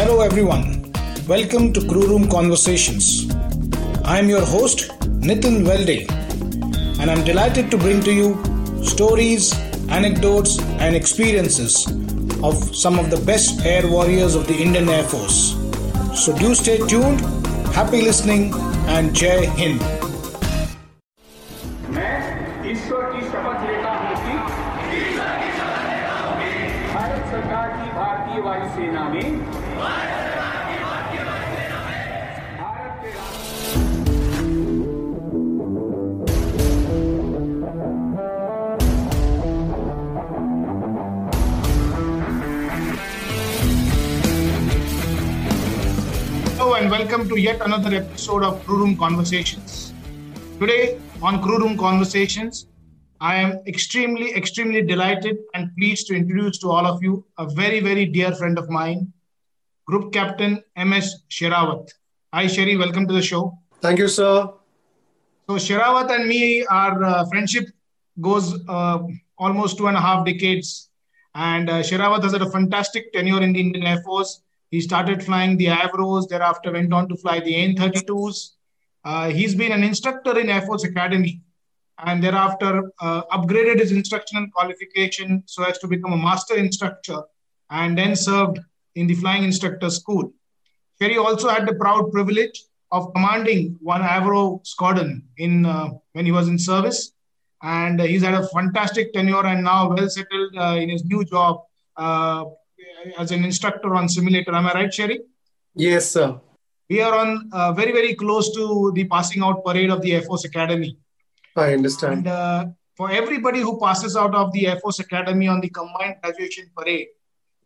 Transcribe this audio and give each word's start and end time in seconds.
Hello, 0.00 0.22
everyone. 0.22 0.90
Welcome 1.28 1.74
to 1.74 1.86
Crew 1.86 2.06
Room 2.08 2.26
Conversations. 2.30 3.30
I 4.02 4.18
am 4.18 4.30
your 4.30 4.40
host, 4.40 4.88
Nitin 5.20 5.62
Velde, 5.66 6.08
and 6.98 7.10
I'm 7.10 7.22
delighted 7.22 7.70
to 7.70 7.76
bring 7.76 8.00
to 8.04 8.10
you 8.10 8.82
stories, 8.82 9.52
anecdotes, 9.90 10.58
and 10.80 10.96
experiences 10.96 11.86
of 12.42 12.74
some 12.74 12.98
of 12.98 13.10
the 13.10 13.22
best 13.26 13.66
air 13.66 13.86
warriors 13.86 14.34
of 14.34 14.46
the 14.46 14.56
Indian 14.56 14.88
Air 14.88 15.04
Force. 15.04 15.54
So 16.14 16.34
do 16.34 16.54
stay 16.54 16.78
tuned, 16.78 17.20
happy 17.74 18.00
listening, 18.00 18.54
and 18.96 19.14
Jai 19.14 19.44
Hind. 19.44 19.99
And 46.80 46.90
welcome 46.90 47.28
to 47.28 47.36
yet 47.38 47.60
another 47.60 47.94
episode 47.94 48.42
of 48.42 48.64
Crew 48.64 48.78
Room 48.78 48.96
Conversations. 48.96 49.92
Today 50.58 50.98
on 51.20 51.42
Crew 51.42 51.58
Room 51.58 51.76
Conversations, 51.76 52.68
I 53.20 53.34
am 53.34 53.60
extremely, 53.66 54.34
extremely 54.34 54.80
delighted 54.80 55.36
and 55.52 55.76
pleased 55.76 56.06
to 56.06 56.14
introduce 56.14 56.56
to 56.60 56.70
all 56.70 56.86
of 56.86 57.02
you 57.02 57.22
a 57.36 57.44
very, 57.44 57.80
very 57.80 58.06
dear 58.06 58.32
friend 58.32 58.58
of 58.58 58.70
mine, 58.70 59.12
Group 59.84 60.14
Captain 60.14 60.64
MS 60.74 61.16
Sherawat. 61.28 61.90
Hi, 62.32 62.46
Sherry, 62.46 62.78
welcome 62.78 63.06
to 63.08 63.12
the 63.12 63.20
show. 63.20 63.58
Thank 63.82 63.98
you, 63.98 64.08
sir. 64.08 64.48
So, 65.50 65.56
Sherawat 65.56 66.10
and 66.10 66.26
me, 66.26 66.64
our 66.64 67.04
uh, 67.04 67.26
friendship 67.26 67.66
goes 68.22 68.58
uh, 68.70 69.00
almost 69.36 69.76
two 69.76 69.88
and 69.88 69.98
a 69.98 70.00
half 70.00 70.24
decades. 70.24 70.88
And 71.34 71.68
uh, 71.68 71.82
Sherawat 71.82 72.22
has 72.22 72.32
had 72.32 72.40
a 72.40 72.50
fantastic 72.50 73.12
tenure 73.12 73.42
in 73.42 73.52
the 73.52 73.60
Indian 73.60 73.86
Air 73.86 74.00
Force. 74.00 74.40
He 74.70 74.80
started 74.80 75.22
flying 75.22 75.56
the 75.56 75.66
Avros, 75.66 76.28
thereafter 76.28 76.72
went 76.72 76.92
on 76.92 77.08
to 77.08 77.16
fly 77.16 77.40
the 77.40 77.54
AN-32s. 77.54 78.50
Uh, 79.04 79.30
he's 79.30 79.54
been 79.54 79.72
an 79.72 79.82
instructor 79.82 80.38
in 80.38 80.48
Air 80.48 80.62
Force 80.62 80.84
Academy 80.84 81.42
and 82.06 82.22
thereafter 82.22 82.90
uh, 83.00 83.22
upgraded 83.32 83.78
his 83.80 83.92
instructional 83.92 84.46
qualification 84.54 85.42
so 85.46 85.64
as 85.64 85.78
to 85.78 85.88
become 85.88 86.12
a 86.12 86.16
master 86.16 86.56
instructor 86.56 87.22
and 87.70 87.96
then 87.96 88.14
served 88.16 88.58
in 88.94 89.06
the 89.06 89.14
flying 89.14 89.44
instructor 89.44 89.90
school. 89.90 90.32
Sherry 91.00 91.16
also 91.16 91.48
had 91.48 91.66
the 91.66 91.74
proud 91.74 92.10
privilege 92.12 92.64
of 92.92 93.12
commanding 93.14 93.78
one 93.80 94.02
Avro 94.02 94.64
squadron 94.66 95.24
in 95.38 95.64
uh, 95.64 95.88
when 96.12 96.26
he 96.26 96.32
was 96.32 96.48
in 96.48 96.58
service, 96.58 97.12
and 97.62 98.00
uh, 98.00 98.04
he's 98.04 98.22
had 98.22 98.34
a 98.34 98.46
fantastic 98.48 99.12
tenure 99.12 99.46
and 99.46 99.64
now 99.64 99.88
well 99.88 100.08
settled 100.08 100.52
uh, 100.56 100.76
in 100.76 100.88
his 100.88 101.04
new 101.04 101.24
job 101.24 101.62
uh, 101.96 102.44
as 103.18 103.30
an 103.30 103.44
instructor 103.44 103.94
on 103.94 104.08
simulator. 104.08 104.54
Am 104.54 104.66
I 104.66 104.72
right, 104.72 104.92
Sherry? 104.92 105.20
Yes, 105.74 106.10
sir. 106.10 106.40
We 106.88 107.00
are 107.00 107.16
on 107.16 107.48
uh, 107.52 107.72
very 107.72 107.92
very 107.92 108.14
close 108.14 108.54
to 108.56 108.92
the 108.94 109.04
passing 109.04 109.42
out 109.42 109.64
parade 109.64 109.90
of 109.90 110.02
the 110.02 110.14
Air 110.14 110.22
Force 110.22 110.44
Academy. 110.44 110.96
I 111.56 111.72
understand. 111.74 112.12
And 112.12 112.26
uh, 112.28 112.66
for 112.96 113.10
everybody 113.10 113.60
who 113.60 113.78
passes 113.78 114.16
out 114.16 114.34
of 114.34 114.52
the 114.52 114.66
Air 114.66 114.78
Force 114.80 114.98
Academy 114.98 115.48
on 115.48 115.60
the 115.60 115.68
combined 115.68 116.16
graduation 116.22 116.70
parade, 116.76 117.08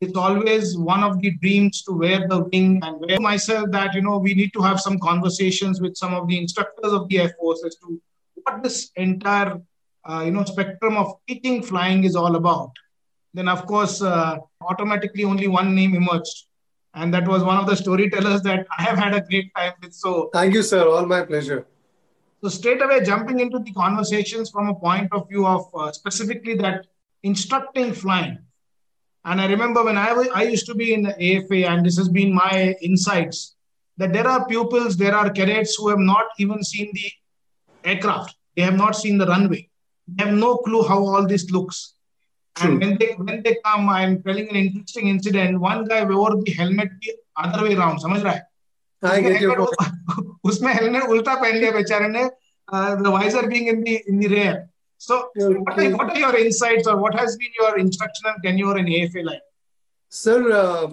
it's 0.01 0.17
always 0.17 0.77
one 0.77 1.03
of 1.03 1.21
the 1.21 1.31
dreams 1.43 1.83
to 1.83 1.93
wear 1.93 2.29
the 2.29 2.41
wing 2.53 2.81
and 2.83 3.01
wear 3.01 3.19
myself 3.21 3.71
that, 3.71 3.95
you 3.95 4.03
know, 4.03 4.19
we 4.19 4.35
need 4.35 4.53
to 4.53 4.61
have 4.61 4.81
some 4.81 4.99
conversations 4.99 5.81
with 5.81 5.97
some 5.97 6.13
of 6.15 6.29
the 6.29 6.39
instructors 6.39 6.93
of 6.93 7.09
the 7.09 7.19
Air 7.21 7.35
Force 7.41 7.65
as 7.65 7.77
to 7.77 8.01
what 8.35 8.63
this 8.63 8.91
entire, 8.97 9.61
uh, 10.05 10.23
you 10.25 10.33
know, 10.33 10.45
spectrum 10.45 10.97
of 10.97 11.15
teaching 11.27 11.63
flying 11.63 12.05
is 12.05 12.15
all 12.15 12.37
about. 12.37 12.73
Then, 13.35 13.49
of 13.49 13.67
course, 13.67 14.01
uh, 14.01 14.39
automatically 14.63 15.25
only 15.25 15.49
one 15.49 15.75
name 15.75 15.95
emerged. 15.95 16.47
And 16.95 17.13
that 17.13 17.27
was 17.27 17.43
one 17.43 17.57
of 17.59 17.67
the 17.67 17.75
storytellers 17.77 18.43
that 18.43 18.67
I 18.79 18.83
have 18.85 18.97
had 18.97 19.15
a 19.15 19.21
great 19.21 19.53
time 19.57 19.73
with. 19.83 19.93
So, 19.93 20.31
Thank 20.33 20.55
you, 20.55 20.63
sir. 20.63 20.87
All 20.89 21.05
my 21.07 21.23
pleasure. 21.25 21.67
so 22.43 22.49
straight 22.49 22.81
away 22.85 23.03
jumping 23.03 23.41
into 23.41 23.59
the 23.59 23.73
conversations 23.73 24.51
from 24.51 24.69
a 24.69 24.75
point 24.75 25.09
of 25.13 25.29
view 25.29 25.47
of 25.47 25.63
uh, 25.75 25.91
specifically 25.93 26.55
that 26.57 26.87
instructing 27.23 27.93
flying. 27.93 28.37
And 29.25 29.41
I 29.41 29.47
remember 29.47 29.83
when 29.83 29.97
I 29.97 30.13
wa- 30.13 30.33
I 30.35 30.43
used 30.43 30.67
to 30.67 30.75
be 30.75 30.93
in 30.97 31.03
the 31.03 31.15
AFA, 31.29 31.61
and 31.71 31.85
this 31.87 31.97
has 31.97 32.11
been 32.11 32.35
my 32.35 32.77
insights, 32.83 33.57
that 33.97 34.13
there 34.13 34.29
are 34.29 34.47
pupils, 34.47 34.97
there 34.99 35.15
are 35.21 35.31
cadets 35.31 35.75
who 35.77 35.89
have 35.89 35.99
not 35.99 36.27
even 36.39 36.63
seen 36.63 36.91
the 36.93 37.11
aircraft. 37.91 38.37
They 38.57 38.63
have 38.63 38.77
not 38.77 38.95
seen 38.95 39.17
the 39.19 39.27
runway. 39.27 39.69
They 40.07 40.25
have 40.25 40.35
no 40.35 40.59
clue 40.59 40.83
how 40.87 40.99
all 40.99 41.27
this 41.27 41.51
looks. 41.51 41.94
And 42.62 42.72
True. 42.72 42.80
when 42.80 42.98
they 42.98 43.14
when 43.18 43.42
they 43.44 43.58
come, 43.66 43.90
I'm 43.90 44.22
telling 44.24 44.50
an 44.50 44.56
interesting 44.56 45.08
incident. 45.08 45.60
One 45.60 45.86
guy 45.86 46.04
wore 46.04 46.36
the 46.36 46.52
helmet 46.52 46.90
the 47.02 47.14
other 47.38 47.64
way 47.64 47.76
around. 47.76 48.00
समझ 48.00 48.22
रहा 48.24 48.34
है? 48.34 48.42
I 49.04 49.22
get 49.22 49.42
your 49.42 49.56
point. 49.56 49.70
उसमें 49.80 50.32
उसमें 50.52 50.74
helmet 50.74 51.04
उल्टा 51.10 51.36
पहन 51.42 51.56
लिया 51.56 51.72
बेचारे 51.72 52.08
ने 52.08 52.30
the 52.72 53.12
visor 53.12 53.48
being 53.48 53.68
in 53.68 53.84
the 53.84 54.02
in 54.08 54.20
the 54.20 54.28
rear 54.28 54.70
so 54.98 55.32
what, 55.36 55.44
are, 55.44 55.72
Okay. 55.72 55.94
what 55.94 56.10
are 56.12 56.20
your 56.20 56.36
insights 56.38 56.88
or 56.88 56.98
what 56.98 57.16
has 57.18 57.38
been 57.38 57.54
your 57.60 57.78
instructional 57.80 58.34
tenure 58.44 58.78
in 58.78 58.88
AFA 58.88 59.20
like 59.20 59.42
Sir, 60.10 60.52
uh, 60.52 60.92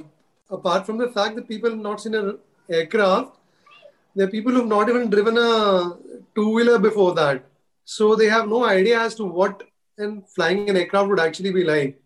apart 0.51 0.87
from 0.87 0.99
the 0.99 1.09
fact 1.09 1.37
that 1.37 1.49
people 1.49 1.71
have 1.71 1.79
not 1.79 2.01
seen 2.03 2.15
an 2.15 2.39
aircraft, 2.71 3.35
there 4.15 4.27
are 4.27 4.31
people 4.31 4.53
who 4.53 4.59
have 4.59 4.69
not 4.69 4.91
even 4.91 5.09
driven 5.09 5.39
a 5.39 5.97
two 6.35 6.51
wheeler 6.55 6.79
before 6.79 7.15
that. 7.15 7.43
So 7.85 8.15
they 8.15 8.27
have 8.27 8.47
no 8.47 8.65
idea 8.67 9.01
as 9.01 9.15
to 9.15 9.25
what 9.25 9.63
and 9.98 10.28
flying 10.30 10.70
an 10.70 10.78
aircraft 10.78 11.10
would 11.10 11.20
actually 11.20 11.52
be 11.52 11.64
like. 11.64 12.02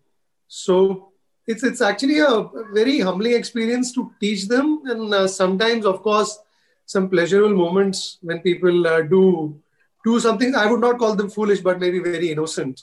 So 0.48 1.12
it's 1.46 1.62
it's 1.62 1.80
actually 1.80 2.18
a 2.18 2.48
very 2.72 3.00
humbling 3.00 3.34
experience 3.34 3.92
to 3.94 4.12
teach 4.20 4.48
them, 4.48 4.82
and 4.86 5.14
uh, 5.14 5.28
sometimes, 5.28 5.86
of 5.86 6.02
course, 6.02 6.38
some 6.86 7.08
pleasurable 7.08 7.56
moments 7.56 8.18
when 8.22 8.40
people 8.40 8.86
uh, 8.86 9.02
do 9.02 9.60
do 10.04 10.20
something. 10.20 10.54
I 10.54 10.66
would 10.66 10.80
not 10.80 10.98
call 10.98 11.16
them 11.16 11.30
foolish, 11.30 11.60
but 11.60 11.80
maybe 11.80 11.98
very 11.98 12.30
innocent, 12.30 12.82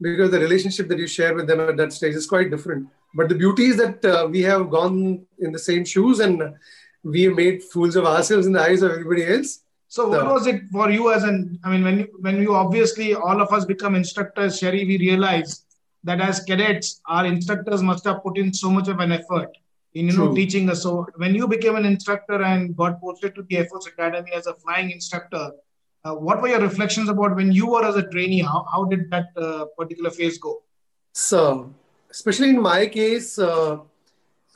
because 0.00 0.30
the 0.30 0.40
relationship 0.40 0.88
that 0.88 0.98
you 0.98 1.06
share 1.06 1.34
with 1.34 1.46
them 1.46 1.60
at 1.60 1.76
that 1.76 1.92
stage 1.92 2.14
is 2.14 2.26
quite 2.26 2.50
different. 2.50 2.88
But 3.14 3.28
the 3.28 3.34
beauty 3.34 3.66
is 3.66 3.76
that 3.76 4.04
uh, 4.04 4.26
we 4.30 4.40
have 4.42 4.70
gone 4.70 5.26
in 5.38 5.52
the 5.52 5.58
same 5.58 5.84
shoes, 5.84 6.20
and 6.20 6.54
we 7.02 7.22
have 7.24 7.34
made 7.34 7.62
fools 7.62 7.96
of 7.96 8.06
ourselves 8.06 8.46
in 8.46 8.52
the 8.52 8.60
eyes 8.60 8.82
of 8.82 8.90
everybody 8.90 9.26
else. 9.26 9.60
So 9.94 10.08
what 10.08 10.26
was 10.34 10.46
it 10.52 10.60
for 10.74 10.90
you 10.90 11.12
as 11.12 11.22
an 11.30 11.58
I 11.64 11.70
mean 11.72 11.82
when 11.86 11.98
you 12.00 12.06
when 12.26 12.36
you 12.44 12.54
obviously 12.54 13.08
all 13.14 13.40
of 13.44 13.52
us 13.56 13.64
become 13.72 13.94
instructors 14.02 14.58
Sherry 14.58 14.84
we 14.90 14.96
realize 14.98 15.50
that 16.04 16.20
as 16.28 16.40
cadets 16.50 17.00
our 17.06 17.26
instructors 17.26 17.82
must 17.90 18.04
have 18.10 18.22
put 18.22 18.38
in 18.42 18.54
so 18.62 18.70
much 18.76 18.88
of 18.88 19.00
an 19.06 19.12
effort 19.12 19.50
in 19.94 20.06
you 20.08 20.16
know 20.16 20.34
teaching 20.34 20.70
us. 20.70 20.82
So 20.82 21.06
when 21.16 21.34
you 21.34 21.46
became 21.46 21.76
an 21.76 21.84
instructor 21.84 22.42
and 22.42 22.74
got 22.76 23.00
posted 23.02 23.34
to 23.34 23.42
the 23.42 23.58
Air 23.58 23.66
Force 23.66 23.86
Academy 23.86 24.32
as 24.32 24.46
a 24.46 24.54
flying 24.54 24.90
instructor 24.90 25.50
uh, 26.04 26.14
what 26.14 26.42
were 26.42 26.48
your 26.48 26.60
reflections 26.60 27.08
about 27.08 27.36
when 27.36 27.52
you 27.52 27.66
were 27.66 27.84
as 27.84 27.96
a 27.96 28.08
trainee? 28.08 28.40
How, 28.40 28.66
how 28.72 28.84
did 28.84 29.10
that 29.10 29.28
uh, 29.36 29.66
particular 29.78 30.10
phase 30.10 30.38
go? 30.38 30.62
So, 31.12 31.72
especially 32.10 32.50
in 32.50 32.60
my 32.60 32.86
case, 32.86 33.38
uh, 33.38 33.78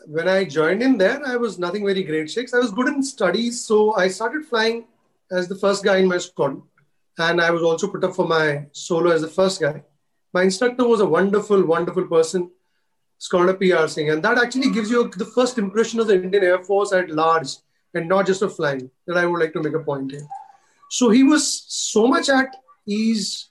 when 0.07 0.29
I 0.29 0.45
joined 0.45 0.83
in 0.83 0.99
there, 0.99 1.21
I 1.25 1.37
was 1.37 1.59
nothing 1.59 1.85
very 1.85 2.03
grade 2.03 2.31
six. 2.31 2.53
I 2.53 2.59
was 2.59 2.73
good 2.73 2.89
in 2.89 3.03
studies, 3.03 3.65
so 3.65 3.95
I 3.95 4.09
started 4.09 4.47
flying 4.47 4.87
as 5.31 5.49
the 5.49 5.57
first 5.57 5.85
guy 5.85 5.99
in 5.99 6.09
my 6.09 6.19
squad, 6.19 6.61
and 7.19 7.41
I 7.41 7.51
was 7.51 7.63
also 7.63 7.89
put 7.89 8.05
up 8.05 8.15
for 8.15 8.27
my 8.27 8.67
solo 8.73 9.11
as 9.11 9.23
the 9.23 9.29
first 9.29 9.61
guy. 9.61 9.83
My 10.33 10.43
instructor 10.43 10.87
was 10.87 11.01
a 11.01 11.07
wonderful, 11.07 11.65
wonderful 11.65 12.07
person, 12.07 12.51
Scholar 13.19 13.55
PR 13.55 13.87
Singh, 13.87 14.11
and 14.11 14.23
that 14.23 14.39
actually 14.39 14.71
gives 14.71 14.91
you 14.91 15.09
the 15.09 15.25
first 15.25 15.59
impression 15.59 16.01
of 16.01 16.07
the 16.07 16.15
Indian 16.15 16.45
Air 16.45 16.63
Force 16.63 16.93
at 16.93 17.11
large, 17.11 17.49
and 17.95 18.09
not 18.09 18.27
just 18.27 18.43
of 18.43 18.55
flying. 18.55 18.91
That 19.07 19.17
I 19.17 19.27
would 19.27 19.41
like 19.41 19.55
to 19.55 19.63
make 19.63 19.75
a 19.75 19.81
point 19.81 20.13
here. 20.13 20.27
So 20.91 21.11
he 21.11 21.23
was 21.23 21.65
so 21.69 22.07
much 22.07 22.29
at 22.29 22.55
ease. 22.87 23.49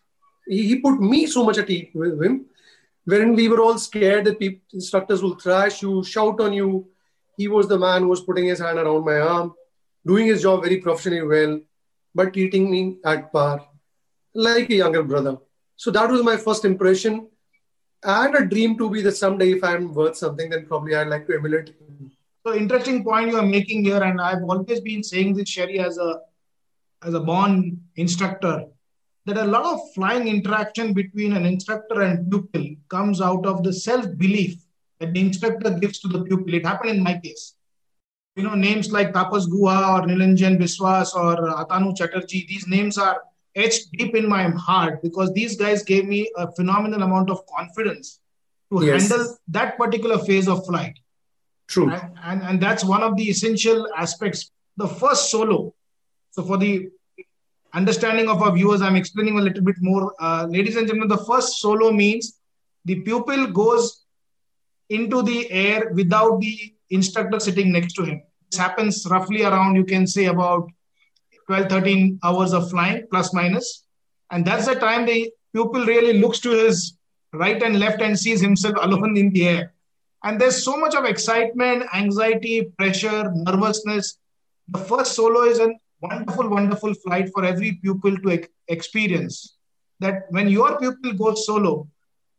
He, 0.48 0.80
put 0.80 1.02
me 1.02 1.26
so 1.26 1.44
much 1.44 1.58
at 1.58 1.70
ease 1.70 1.90
with 1.96 2.22
him 2.22 2.46
wherein 3.06 3.36
we 3.36 3.48
were 3.48 3.62
all 3.62 3.78
scared 3.78 4.26
that 4.26 4.40
people, 4.40 4.62
instructors 4.74 5.22
will 5.24 5.36
thrash 5.36 5.82
you, 5.82 6.04
shout 6.04 6.40
on 6.42 6.54
you. 6.54 6.88
He 7.38 7.48
was 7.48 7.68
the 7.68 7.78
man 7.78 8.02
who 8.02 8.10
was 8.10 8.22
putting 8.22 8.46
his 8.46 8.60
hand 8.60 8.80
around 8.80 9.06
my 9.06 9.20
arm, 9.20 9.54
doing 10.06 10.28
his 10.28 10.42
job 10.42 10.64
very 10.64 10.78
professionally 10.78 11.24
well, 11.24 11.62
but 12.16 12.34
treating 12.34 12.72
me 12.72 12.98
at 13.06 13.32
par, 13.32 13.68
like 14.34 14.70
a 14.70 14.76
younger 14.76 15.04
brother. 15.04 15.38
So 15.76 15.92
that 15.92 16.10
was 16.10 16.24
my 16.24 16.38
first 16.38 16.66
impression. 16.66 17.28
Had 18.04 18.36
a 18.36 18.46
dream 18.46 18.78
to 18.78 18.90
be 18.90 19.02
that 19.02 19.18
someday, 19.18 19.52
if 19.52 19.64
I'm 19.64 19.94
worth 19.94 20.16
something, 20.16 20.50
then 20.50 20.66
probably 20.66 20.96
I'd 20.96 21.08
like 21.08 21.28
to 21.28 21.36
emulate. 21.36 21.76
So 22.46 22.56
interesting 22.56 23.04
point 23.04 23.32
you 23.32 23.38
are 23.38 23.46
making 23.46 23.84
here, 23.84 24.02
and 24.02 24.22
I've 24.22 24.44
always 24.44 24.80
been 24.80 25.04
saying 25.04 25.36
this, 25.36 25.50
Sherry, 25.50 25.80
as 25.80 25.98
a 25.98 26.22
as 27.04 27.14
a 27.14 27.20
born 27.20 27.82
instructor, 27.98 28.66
that 29.26 29.38
a 29.38 29.44
lot 29.44 29.66
of 29.74 29.94
flying 29.94 30.28
interaction 30.28 30.94
between 30.94 31.34
an 31.34 31.46
instructor 31.46 32.02
and 32.02 32.30
pupil 32.32 32.76
comes 32.90 33.22
out 33.22 33.46
of 33.46 33.64
the 33.64 33.74
self 33.74 34.06
belief 34.18 34.56
that 35.00 35.14
the 35.14 35.20
instructor 35.20 35.72
gives 35.72 36.00
to 36.00 36.08
the 36.08 36.24
pupil. 36.24 36.54
It 36.54 36.66
happened 36.66 36.92
in 36.92 37.04
my 37.04 37.20
case. 37.20 37.55
You 38.36 38.44
know, 38.44 38.54
names 38.54 38.92
like 38.92 39.14
Tapas 39.14 39.48
Guha 39.48 40.00
or 40.04 40.08
Nilanjan 40.08 40.60
Biswas 40.60 41.16
or 41.16 41.38
Atanu 41.64 41.96
Chatterjee, 41.98 42.46
these 42.48 42.68
names 42.68 42.98
are 42.98 43.22
etched 43.56 43.92
deep 43.94 44.14
in 44.16 44.28
my 44.28 44.50
heart 44.50 45.02
because 45.02 45.32
these 45.34 45.56
guys 45.56 45.84
gave 45.84 46.06
me 46.06 46.30
a 46.36 46.52
phenomenal 46.52 47.04
amount 47.04 47.30
of 47.30 47.46
confidence 47.48 48.20
to 48.72 48.84
Yes. 48.86 49.10
handle 49.10 49.38
that 49.48 49.78
particular 49.78 50.18
phase 50.20 50.48
of 50.50 50.66
flight. 50.66 51.00
True. 51.68 51.90
And, 51.90 52.12
and, 52.24 52.44
and 52.44 52.62
that's 52.62 52.84
one 52.84 53.04
of 53.04 53.16
the 53.16 53.24
essential 53.24 53.88
aspects. 53.96 54.52
The 54.78 54.88
first 54.88 55.32
solo. 55.32 55.74
So, 56.32 56.44
for 56.44 56.58
the 56.58 56.90
understanding 57.74 58.28
of 58.28 58.42
our 58.42 58.52
viewers, 58.52 58.82
I'm 58.82 58.98
explaining 58.98 59.40
a 59.40 59.42
little 59.42 59.64
bit 59.64 59.78
more. 59.80 60.14
Uh, 60.20 60.46
ladies 60.50 60.76
and 60.76 60.86
gentlemen, 60.86 61.08
the 61.08 61.24
first 61.24 61.60
solo 61.60 61.92
means 61.92 62.40
the 62.84 63.00
pupil 63.02 63.48
goes 63.48 64.06
into 64.90 65.22
the 65.24 65.50
air 65.50 65.92
without 65.94 66.42
the 66.42 66.75
instructor 66.90 67.40
sitting 67.40 67.72
next 67.72 67.94
to 67.94 68.04
him. 68.04 68.22
This 68.52 68.60
happens 68.60 69.06
roughly 69.10 69.44
around, 69.44 69.76
you 69.76 69.86
can 69.86 70.08
say, 70.08 70.26
about 70.26 70.70
12, 71.48 71.70
13 71.70 72.20
hours 72.24 72.54
of 72.54 72.70
flying, 72.70 73.06
plus 73.12 73.34
minus. 73.34 73.86
And 74.32 74.46
that's 74.46 74.66
the 74.66 74.76
time 74.76 75.06
the 75.06 75.32
pupil 75.54 75.86
really 75.86 76.20
looks 76.20 76.40
to 76.40 76.50
his 76.52 76.98
right 77.34 77.62
and 77.62 77.80
left 77.80 78.02
and 78.02 78.18
sees 78.18 78.42
himself 78.42 78.76
alone 78.82 79.18
in 79.18 79.32
the 79.32 79.48
air. 79.48 79.74
And 80.24 80.42
there's 80.42 80.64
so 80.64 80.78
much 80.78 80.96
of 80.96 81.06
excitement, 81.06 81.84
anxiety, 81.94 82.64
pressure, 82.78 83.32
nervousness. 83.34 84.18
The 84.70 84.80
first 84.80 85.14
solo 85.14 85.44
is 85.44 85.60
a 85.60 85.70
wonderful, 86.02 86.50
wonderful 86.50 86.94
flight 86.96 87.30
for 87.34 87.46
every 87.46 87.74
pupil 87.74 88.18
to 88.18 88.32
ex- 88.32 88.50
experience. 88.68 89.58
That 90.00 90.24
when 90.30 90.50
your 90.50 90.80
pupil 90.80 91.14
goes 91.14 91.46
solo, 91.46 91.88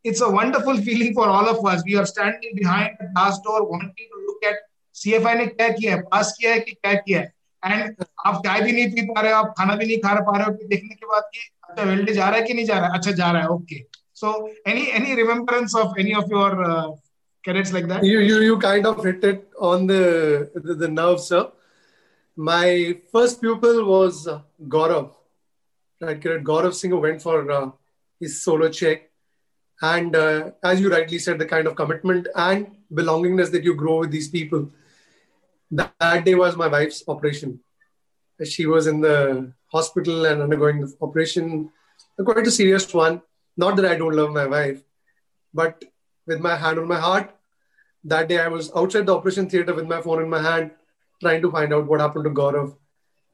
it's 0.02 0.20
a 0.20 0.28
wonderful 0.28 0.76
feeling 0.86 1.14
for 1.14 1.28
all 1.28 1.48
of 1.48 1.64
us. 1.64 1.82
We 1.86 1.96
are 1.96 2.06
standing 2.06 2.54
behind 2.56 2.96
the 2.98 3.08
glass 3.14 3.38
door, 3.40 3.68
wanting 3.68 3.94
to 3.94 4.25
नहीं 8.82 9.06
पा 9.06 9.20
रहे 9.20 9.32
हो, 9.32 9.38
आप 9.38 9.54
खाना 9.58 9.76
भी 9.76 9.86
नहीं 9.86 9.98
खा 9.98 10.14
पा 10.14 10.36
रहे 10.38 10.46
हो 10.46 10.52
देखने 10.52 10.94
के 10.94 11.06
बाद 11.06 11.22
कि 11.34 11.40
अच्छा 11.68 11.82
वेल्डे 11.82 12.12
जा 12.12 12.28
रहा 12.28 12.38
है 12.38 12.46
कि 12.46 12.54
नहीं 12.54 12.64
जा 12.64 12.78
रहा 12.78 12.88
है? 12.88 12.94
अच्छा 12.94 13.10
जा 13.10 13.30
रहा 13.30 13.42
है 13.42 13.48
okay 13.48 13.84
so 14.14 14.48
any 14.68 14.86
any 14.86 15.14
remembrance 15.14 15.74
of 15.74 16.00
any 16.00 16.12
of 16.12 16.24
your 16.24 16.54
cadets 17.44 17.72
like 17.72 17.86
that 17.86 18.04
you 18.04 18.20
you 18.20 18.40
you 18.40 18.56
kind 18.56 18.86
of 18.86 19.06
hit 19.06 19.24
it 19.24 19.50
on 19.60 19.86
the 19.86 19.92
the 20.56 20.86
nerve 20.90 21.16
sir 21.16 21.52
my 22.38 22.92
first 22.92 23.36
people 23.36 23.82
was 23.82 24.40
Gaurav 24.62 25.10
right 26.02 26.22
cadet 26.22 26.42
Gaurav 26.42 26.70
Singh 26.70 26.94
went 26.94 27.20
for 27.20 27.52
his 28.22 28.34
solo 28.36 28.68
check 28.68 29.05
And 29.82 30.16
uh, 30.16 30.50
as 30.62 30.80
you 30.80 30.90
rightly 30.90 31.18
said, 31.18 31.38
the 31.38 31.46
kind 31.46 31.66
of 31.66 31.76
commitment 31.76 32.28
and 32.34 32.76
belongingness 32.92 33.50
that 33.52 33.64
you 33.64 33.74
grow 33.74 34.00
with 34.00 34.10
these 34.10 34.28
people. 34.28 34.70
That, 35.70 35.92
that 36.00 36.24
day 36.24 36.34
was 36.34 36.56
my 36.56 36.68
wife's 36.68 37.02
operation. 37.08 37.60
She 38.44 38.66
was 38.66 38.86
in 38.86 39.00
the 39.00 39.52
hospital 39.66 40.26
and 40.26 40.42
undergoing 40.42 40.80
the 40.80 40.94
operation, 41.00 41.70
quite 42.24 42.46
a 42.46 42.50
serious 42.50 42.92
one. 42.92 43.22
Not 43.56 43.76
that 43.76 43.86
I 43.86 43.96
don't 43.96 44.14
love 44.14 44.30
my 44.32 44.46
wife, 44.46 44.82
but 45.52 45.84
with 46.26 46.40
my 46.40 46.56
hand 46.56 46.78
on 46.78 46.86
my 46.86 47.00
heart, 47.00 47.34
that 48.04 48.28
day 48.28 48.38
I 48.38 48.48
was 48.48 48.70
outside 48.76 49.06
the 49.06 49.16
operation 49.16 49.48
theater 49.48 49.74
with 49.74 49.86
my 49.86 50.00
phone 50.00 50.22
in 50.22 50.28
my 50.28 50.42
hand, 50.42 50.70
trying 51.20 51.42
to 51.42 51.50
find 51.50 51.72
out 51.72 51.86
what 51.86 52.00
happened 52.00 52.24
to 52.24 52.30
Gaurav. 52.30 52.76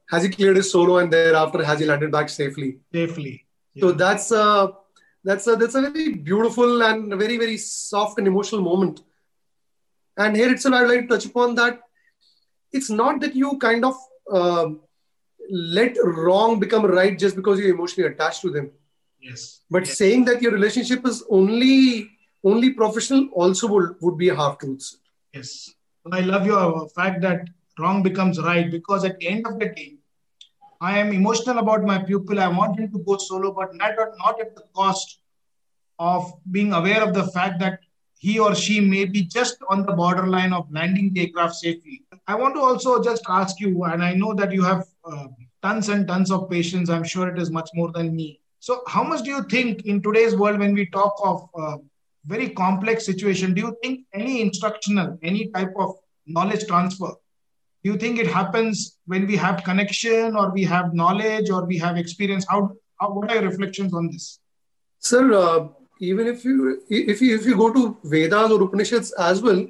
Has 0.09 0.23
he 0.23 0.29
cleared 0.29 0.57
his 0.57 0.71
solo 0.71 0.97
and 0.97 1.11
thereafter 1.11 1.63
has 1.63 1.79
he 1.79 1.85
landed 1.85 2.11
back 2.11 2.29
safely? 2.29 2.79
Safely. 2.93 3.45
So 3.79 3.91
that's 3.91 4.31
a 4.31 4.73
that's 5.23 5.47
a 5.47 5.55
that's 5.55 5.75
a 5.75 5.81
very 5.81 6.13
beautiful 6.13 6.83
and 6.83 7.09
very 7.23 7.37
very 7.37 7.57
soft 7.57 8.17
and 8.19 8.27
emotional 8.27 8.61
moment. 8.61 9.01
And 10.17 10.35
here 10.35 10.51
itself, 10.51 10.75
I 10.75 10.81
would 10.81 10.89
like 10.91 11.01
to 11.01 11.07
touch 11.07 11.25
upon 11.25 11.55
that. 11.55 11.79
It's 12.71 12.89
not 12.89 13.21
that 13.21 13.35
you 13.35 13.57
kind 13.57 13.85
of 13.85 13.95
um 14.31 14.81
let 15.49 15.95
wrong 16.03 16.59
become 16.59 16.85
right 16.85 17.17
just 17.17 17.35
because 17.35 17.59
you're 17.59 17.73
emotionally 17.73 18.09
attached 18.09 18.41
to 18.41 18.49
them. 18.49 18.71
Yes. 19.21 19.61
But 19.69 19.85
Yes. 19.87 19.97
saying 19.97 20.25
that 20.25 20.41
your 20.41 20.51
relationship 20.51 21.05
is 21.05 21.23
only 21.29 22.09
only 22.43 22.71
professional 22.71 23.27
also 23.33 23.67
would, 23.67 23.95
would 24.01 24.17
be 24.17 24.29
a 24.29 24.35
half 24.35 24.59
truth. 24.59 24.97
Yes. 25.33 25.69
I 26.11 26.19
love 26.19 26.45
your 26.45 26.89
fact 26.89 27.21
that 27.21 27.47
wrong 27.79 28.03
becomes 28.03 28.39
right 28.41 28.69
because 28.69 29.05
at 29.05 29.19
the 29.19 29.27
end 29.27 29.47
of 29.47 29.57
the 29.59 29.67
day, 29.69 29.95
I 30.83 30.97
am 30.99 31.13
emotional 31.13 31.59
about 31.59 31.83
my 31.83 32.03
pupil. 32.03 32.41
I 32.41 32.49
want 32.49 32.77
him 32.77 32.91
to 32.91 32.99
go 32.99 33.15
solo, 33.15 33.53
but 33.53 33.73
not, 33.73 33.95
not 34.17 34.41
at 34.41 34.53
the 34.53 34.63
cost 34.75 35.21
of 35.97 36.29
being 36.51 36.73
aware 36.73 37.01
of 37.01 37.13
the 37.13 37.27
fact 37.27 37.59
that 37.61 37.79
he 38.19 38.37
or 38.37 38.53
she 38.53 38.81
may 38.81 39.05
be 39.05 39.21
just 39.23 39.57
on 39.69 39.85
the 39.85 39.93
borderline 39.93 40.51
of 40.51 40.69
landing 40.69 41.13
the 41.13 41.21
aircraft 41.21 41.55
safely. 41.55 42.03
I 42.27 42.35
want 42.35 42.55
to 42.55 42.61
also 42.61 43.01
just 43.01 43.23
ask 43.29 43.61
you, 43.61 43.85
and 43.85 44.03
I 44.03 44.13
know 44.13 44.33
that 44.33 44.51
you 44.51 44.61
have 44.63 44.85
uh, 45.05 45.27
tons 45.61 45.87
and 45.87 46.05
tons 46.05 46.31
of 46.31 46.49
patience. 46.49 46.89
I'm 46.89 47.05
sure 47.05 47.29
it 47.29 47.41
is 47.41 47.49
much 47.49 47.69
more 47.73 47.93
than 47.93 48.13
me. 48.13 48.41
So, 48.59 48.81
how 48.87 49.03
much 49.03 49.23
do 49.23 49.29
you 49.29 49.43
think 49.43 49.85
in 49.85 50.01
today's 50.01 50.35
world, 50.35 50.59
when 50.59 50.73
we 50.73 50.87
talk 50.87 51.13
of 51.23 51.47
uh, 51.57 51.77
very 52.25 52.49
complex 52.49 53.05
situation, 53.05 53.53
do 53.53 53.61
you 53.61 53.77
think 53.81 54.01
any 54.13 54.41
instructional, 54.41 55.17
any 55.23 55.47
type 55.47 55.73
of 55.77 55.95
knowledge 56.25 56.65
transfer, 56.67 57.13
do 57.83 57.91
you 57.91 57.97
think 57.97 58.17
it 58.17 58.27
happens 58.27 58.97
when 59.05 59.27
we 59.27 59.35
have 59.35 59.63
connection 59.63 60.37
or 60.37 60.51
we 60.51 60.63
have 60.63 60.93
knowledge 60.93 61.49
or 61.49 61.65
we 61.65 61.77
have 61.79 61.97
experience? 61.97 62.45
How, 62.49 62.71
how 62.99 63.11
what 63.11 63.29
are 63.29 63.35
your 63.41 63.49
reflections 63.49 63.93
on 63.93 64.09
this? 64.09 64.39
Sir, 64.99 65.33
uh, 65.33 65.67
even 65.99 66.27
if 66.27 66.45
you 66.45 66.81
if 66.89 67.21
you 67.21 67.35
if 67.35 67.45
you 67.45 67.57
go 67.57 67.73
to 67.73 67.97
Vedas 68.05 68.51
or 68.51 68.61
Upanishads 68.63 69.11
as 69.13 69.41
well, 69.41 69.67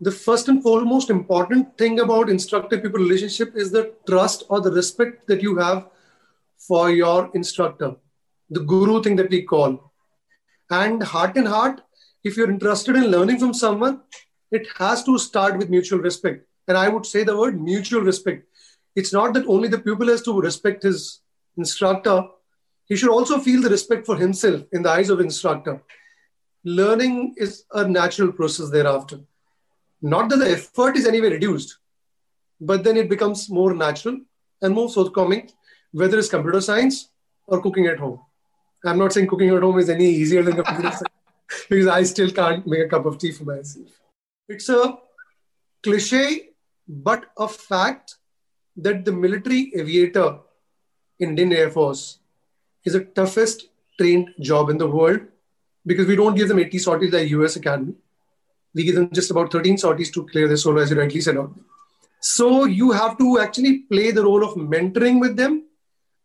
the 0.00 0.10
first 0.10 0.48
and 0.48 0.62
foremost 0.62 1.10
important 1.10 1.76
thing 1.76 2.00
about 2.00 2.30
instructor 2.30 2.78
pupil 2.78 3.00
relationship 3.00 3.54
is 3.54 3.70
the 3.70 3.92
trust 4.06 4.44
or 4.48 4.62
the 4.62 4.70
respect 4.70 5.26
that 5.26 5.42
you 5.42 5.58
have 5.58 5.88
for 6.58 6.90
your 6.90 7.30
instructor, 7.34 7.96
the 8.48 8.60
guru 8.60 9.02
thing 9.02 9.16
that 9.16 9.30
we 9.30 9.42
call. 9.42 9.92
And 10.70 11.02
heart 11.02 11.36
in 11.36 11.44
heart, 11.44 11.82
if 12.24 12.36
you're 12.36 12.50
interested 12.50 12.96
in 12.96 13.10
learning 13.10 13.38
from 13.38 13.52
someone, 13.52 14.00
it 14.50 14.66
has 14.78 15.04
to 15.04 15.18
start 15.18 15.58
with 15.58 15.68
mutual 15.68 15.98
respect. 15.98 16.45
And 16.68 16.76
I 16.76 16.88
would 16.88 17.06
say 17.06 17.24
the 17.24 17.36
word 17.36 17.60
mutual 17.60 18.02
respect. 18.02 18.46
It's 18.94 19.12
not 19.12 19.34
that 19.34 19.46
only 19.46 19.68
the 19.68 19.78
pupil 19.78 20.08
has 20.08 20.22
to 20.22 20.40
respect 20.40 20.82
his 20.82 21.20
instructor, 21.56 22.24
he 22.86 22.96
should 22.96 23.10
also 23.10 23.38
feel 23.40 23.62
the 23.62 23.68
respect 23.68 24.06
for 24.06 24.16
himself 24.16 24.62
in 24.72 24.82
the 24.82 24.90
eyes 24.90 25.10
of 25.10 25.20
instructor. 25.20 25.82
Learning 26.64 27.34
is 27.36 27.64
a 27.72 27.86
natural 27.86 28.32
process 28.32 28.70
thereafter. 28.70 29.20
Not 30.00 30.28
that 30.28 30.36
the 30.36 30.52
effort 30.52 30.96
is 30.96 31.06
anyway 31.06 31.30
reduced, 31.30 31.78
but 32.60 32.84
then 32.84 32.96
it 32.96 33.08
becomes 33.08 33.50
more 33.50 33.74
natural 33.74 34.18
and 34.62 34.74
more 34.74 34.88
forthcoming, 34.88 35.50
whether 35.92 36.18
it's 36.18 36.28
computer 36.28 36.60
science 36.60 37.10
or 37.46 37.60
cooking 37.60 37.86
at 37.86 37.98
home. 37.98 38.20
I'm 38.84 38.98
not 38.98 39.12
saying 39.12 39.26
cooking 39.26 39.50
at 39.50 39.62
home 39.62 39.78
is 39.78 39.88
any 39.88 40.06
easier 40.06 40.42
than 40.42 40.54
computer 40.54 40.90
science 40.90 41.66
because 41.68 41.88
I 41.88 42.02
still 42.04 42.30
can't 42.30 42.66
make 42.66 42.80
a 42.80 42.88
cup 42.88 43.06
of 43.06 43.18
tea 43.18 43.32
for 43.32 43.44
myself. 43.44 43.86
It's 44.48 44.68
a 44.68 44.98
cliche, 45.82 46.50
but 46.88 47.26
a 47.38 47.48
fact 47.48 48.16
that 48.76 49.04
the 49.04 49.12
military 49.12 49.72
aviator 49.74 50.38
Indian 51.18 51.52
Air 51.52 51.70
Force 51.70 52.18
is 52.84 52.92
the 52.92 53.00
toughest 53.00 53.68
trained 53.98 54.30
job 54.40 54.70
in 54.70 54.78
the 54.78 54.88
world 54.88 55.20
because 55.84 56.06
we 56.06 56.16
don't 56.16 56.34
give 56.34 56.48
them 56.48 56.58
80 56.58 56.78
sorties 56.78 57.12
like 57.12 57.30
US 57.30 57.56
Academy. 57.56 57.94
We 58.74 58.84
give 58.84 58.94
them 58.94 59.10
just 59.10 59.30
about 59.30 59.50
13 59.50 59.78
sorties 59.78 60.10
to 60.12 60.26
clear 60.26 60.46
their 60.48 60.58
solo, 60.58 60.82
as 60.82 60.90
you 60.90 60.98
rightly 61.00 61.20
said. 61.20 61.38
So 62.20 62.64
you 62.64 62.92
have 62.92 63.16
to 63.18 63.38
actually 63.40 63.78
play 63.90 64.10
the 64.10 64.22
role 64.22 64.44
of 64.44 64.54
mentoring 64.54 65.20
with 65.20 65.36
them. 65.36 65.64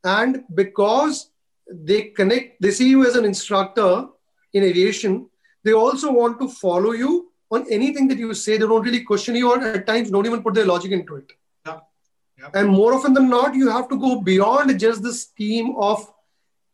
And 0.03 0.43
because 0.53 1.29
they 1.71 2.09
connect, 2.09 2.61
they 2.61 2.71
see 2.71 2.89
you 2.89 3.05
as 3.05 3.15
an 3.15 3.23
instructor 3.23 4.07
in 4.53 4.63
aviation, 4.63 5.29
they 5.63 5.73
also 5.73 6.11
want 6.11 6.39
to 6.41 6.49
follow 6.49 6.91
you 6.91 7.30
on 7.51 7.65
anything 7.69 8.07
that 8.07 8.17
you 8.17 8.33
say. 8.33 8.53
They 8.57 8.65
don't 8.65 8.83
really 8.83 9.03
question 9.03 9.35
you 9.35 9.51
or 9.51 9.63
at 9.63 9.85
times 9.85 10.09
don't 10.09 10.25
even 10.25 10.41
put 10.41 10.53
their 10.53 10.65
logic 10.65 10.91
into 10.91 11.17
it. 11.17 11.31
Yeah. 11.65 11.79
Yeah. 12.37 12.49
And 12.53 12.69
more 12.69 12.93
often 12.93 13.13
than 13.13 13.29
not, 13.29 13.55
you 13.55 13.69
have 13.69 13.89
to 13.89 13.99
go 13.99 14.21
beyond 14.21 14.79
just 14.79 15.03
the 15.03 15.13
scheme 15.13 15.75
of 15.77 16.11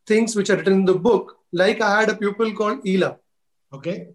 things 0.06 0.36
which 0.36 0.50
are 0.50 0.58
written 0.58 0.74
in 0.74 0.86
the 0.86 0.96
book. 0.96 1.38
Like 1.52 1.82
I 1.82 2.02
had 2.02 2.10
a 2.10 2.16
pupil 2.16 2.54
called 2.54 2.88
Ela. 2.88 3.18
Okay. 3.74 4.10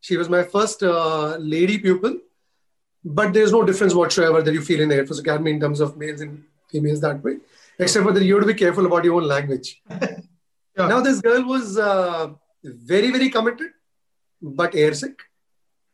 She 0.00 0.16
was 0.16 0.28
my 0.28 0.42
first 0.42 0.82
uh, 0.82 1.36
lady 1.38 1.78
pupil, 1.78 2.18
but 3.04 3.32
there's 3.32 3.52
no 3.52 3.64
difference 3.64 3.94
whatsoever 3.94 4.42
that 4.42 4.52
you 4.52 4.62
feel 4.62 4.80
in 4.80 4.88
the 4.88 4.96
Air 4.96 5.06
Force 5.06 5.18
Academy 5.18 5.50
in 5.50 5.60
terms 5.60 5.80
of 5.80 5.96
males 5.96 6.20
and 6.20 6.44
females 6.70 7.00
that 7.00 7.22
way, 7.24 7.38
except 7.78 8.06
for 8.06 8.12
that 8.12 8.24
you 8.24 8.34
have 8.34 8.42
to 8.42 8.46
be 8.46 8.54
careful 8.54 8.86
about 8.86 9.04
your 9.04 9.14
own 9.14 9.24
language. 9.24 9.82
Yeah. 10.78 10.86
Now, 10.86 11.00
this 11.00 11.20
girl 11.20 11.42
was 11.42 11.76
uh, 11.76 12.28
very, 12.62 13.10
very 13.10 13.30
committed, 13.30 13.70
but 14.40 14.72
airsick. 14.74 15.16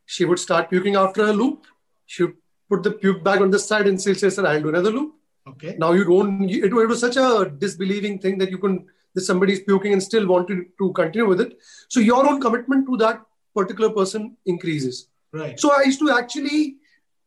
She 0.05 0.25
would 0.25 0.39
start 0.39 0.69
puking 0.69 0.95
after 0.95 1.25
a 1.25 1.33
loop. 1.33 1.65
She 2.05 2.23
would 2.23 2.35
put 2.69 2.83
the 2.83 2.91
puke 2.91 3.23
bag 3.23 3.41
on 3.41 3.51
the 3.51 3.59
side 3.59 3.87
and 3.87 4.01
say, 4.01 4.13
Sir, 4.13 4.45
I'll 4.45 4.61
do 4.61 4.69
another 4.69 4.91
loop. 4.91 5.15
Okay. 5.47 5.75
Now, 5.77 5.91
you 5.91 6.05
don't, 6.05 6.49
it, 6.49 6.65
it 6.65 6.73
was 6.73 6.99
such 6.99 7.17
a 7.17 7.51
disbelieving 7.57 8.19
thing 8.19 8.37
that 8.39 8.49
you 8.49 8.57
can, 8.57 8.87
that 9.13 9.21
somebody's 9.21 9.61
puking 9.61 9.93
and 9.93 10.01
still 10.01 10.27
wanted 10.27 10.65
to 10.79 10.93
continue 10.93 11.27
with 11.27 11.41
it. 11.41 11.57
So, 11.87 11.99
your 11.99 12.27
own 12.27 12.41
commitment 12.41 12.87
to 12.87 12.97
that 12.97 13.21
particular 13.55 13.89
person 13.89 14.37
increases. 14.45 15.07
Right. 15.31 15.59
So 15.59 15.73
I 15.73 15.83
used 15.83 15.99
to 15.99 16.11
actually 16.11 16.77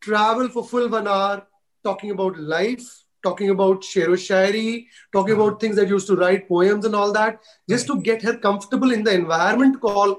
travel 0.00 0.48
for 0.48 0.64
full 0.64 0.88
one 0.88 1.08
hour 1.08 1.46
talking 1.84 2.10
about 2.10 2.38
life, 2.38 3.04
talking 3.22 3.50
about 3.50 3.82
shero 3.82 4.16
shairi, 4.28 4.86
talking 5.12 5.34
about 5.34 5.48
uh-huh. 5.48 5.58
things 5.58 5.76
that 5.76 5.88
used 5.88 6.06
to 6.06 6.16
write 6.16 6.48
poems 6.48 6.84
and 6.84 6.94
all 6.94 7.12
that, 7.12 7.40
just 7.68 7.86
to 7.88 8.00
get 8.00 8.22
her 8.22 8.36
comfortable 8.36 8.92
in 8.92 9.02
the 9.02 9.12
environment 9.12 9.80
called 9.80 10.18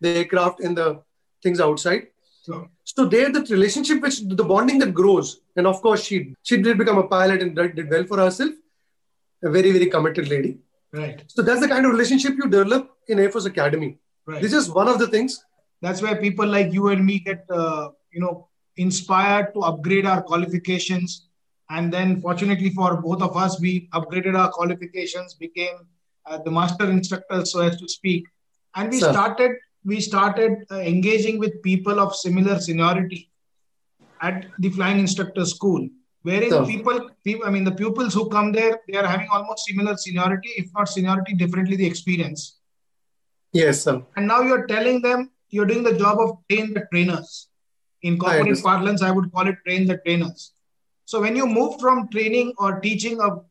the 0.00 0.10
aircraft 0.10 0.60
and 0.60 0.76
the 0.76 1.02
things 1.46 1.60
outside. 1.68 2.04
So, 2.48 2.58
So 2.90 3.04
there, 3.14 3.30
the 3.36 3.40
relationship, 3.56 3.98
which 4.06 4.18
the 4.40 4.44
bonding 4.52 4.78
that 4.82 4.92
grows, 5.00 5.28
and 5.56 5.66
of 5.72 5.78
course 5.86 6.02
she 6.08 6.18
she 6.48 6.56
did 6.66 6.76
become 6.82 6.98
a 7.04 7.06
pilot 7.16 7.40
and 7.46 7.56
did 7.58 7.74
did 7.78 7.88
well 7.94 8.06
for 8.12 8.18
herself. 8.24 8.52
A 9.48 9.50
very 9.56 9.72
very 9.76 9.88
committed 9.96 10.28
lady. 10.34 10.52
right, 10.98 11.18
So 11.34 11.42
that's 11.46 11.62
the 11.64 11.68
kind 11.72 11.84
of 11.86 11.92
relationship 11.94 12.34
you 12.40 12.46
develop 12.52 12.84
in 13.14 13.18
Air 13.24 13.30
Force 13.34 13.48
Academy. 13.52 13.90
right. 14.32 14.42
This 14.44 14.54
is 14.60 14.68
one 14.80 14.88
of 14.92 14.98
the 15.02 15.08
things. 15.14 15.32
That's 15.84 16.00
where 16.04 16.16
people 16.26 16.48
like 16.56 16.68
you 16.76 16.84
and 16.92 17.02
me 17.08 17.16
get, 17.26 17.42
uh, 17.62 17.88
you 18.14 18.20
know, 18.24 18.34
inspired 18.84 19.48
to 19.54 19.60
upgrade 19.70 20.06
our 20.12 20.22
qualifications. 20.30 21.16
And 21.76 21.92
then, 21.96 22.08
fortunately 22.26 22.70
for 22.78 22.88
both 23.08 23.22
of 23.28 23.36
us, 23.44 23.60
we 23.66 23.72
upgraded 23.98 24.38
our 24.40 24.50
qualifications, 24.58 25.34
became 25.46 25.76
uh, 26.28 26.38
the 26.46 26.52
master 26.60 26.86
instructors, 26.96 27.52
so 27.52 27.60
as 27.68 27.76
to 27.82 27.88
speak. 27.98 28.24
And 28.76 28.90
we 28.96 29.00
Sir. 29.00 29.12
started, 29.16 29.52
we 29.86 30.00
started 30.00 30.66
uh, 30.70 30.80
engaging 30.80 31.38
with 31.38 31.62
people 31.62 32.00
of 32.00 32.14
similar 32.14 32.58
seniority 32.58 33.30
at 34.20 34.46
the 34.58 34.70
flying 34.70 34.98
instructor 34.98 35.44
school, 35.44 35.88
wherein 36.22 36.50
Sir. 36.50 36.66
people, 36.66 37.10
people, 37.22 37.46
I 37.46 37.50
mean, 37.50 37.62
the 37.64 37.70
pupils 37.72 38.12
who 38.12 38.28
come 38.28 38.50
there, 38.50 38.80
they 38.88 38.98
are 38.98 39.06
having 39.06 39.28
almost 39.32 39.64
similar 39.64 39.96
seniority, 39.96 40.50
if 40.56 40.66
not 40.74 40.88
seniority, 40.88 41.34
differently 41.34 41.76
the 41.76 41.86
experience. 41.86 42.58
Yes, 43.52 43.84
sir. 43.84 44.02
And 44.16 44.26
now 44.26 44.40
you're 44.42 44.66
telling 44.66 45.00
them 45.02 45.30
you're 45.50 45.66
doing 45.66 45.84
the 45.84 45.96
job 45.96 46.18
of 46.18 46.38
train 46.50 46.74
the 46.74 46.86
trainers. 46.92 47.48
In 48.02 48.18
corporate 48.18 48.40
understand. 48.40 48.64
parlance, 48.64 49.02
I 49.02 49.10
would 49.10 49.32
call 49.32 49.48
it 49.48 49.56
train 49.66 49.86
the 49.86 49.98
trainers. 50.04 50.52
So 51.06 51.20
when 51.20 51.36
you 51.36 51.46
move 51.46 51.80
from 51.80 52.08
training 52.08 52.52
or 52.58 52.80
teaching 52.80 53.20
of 53.20 53.44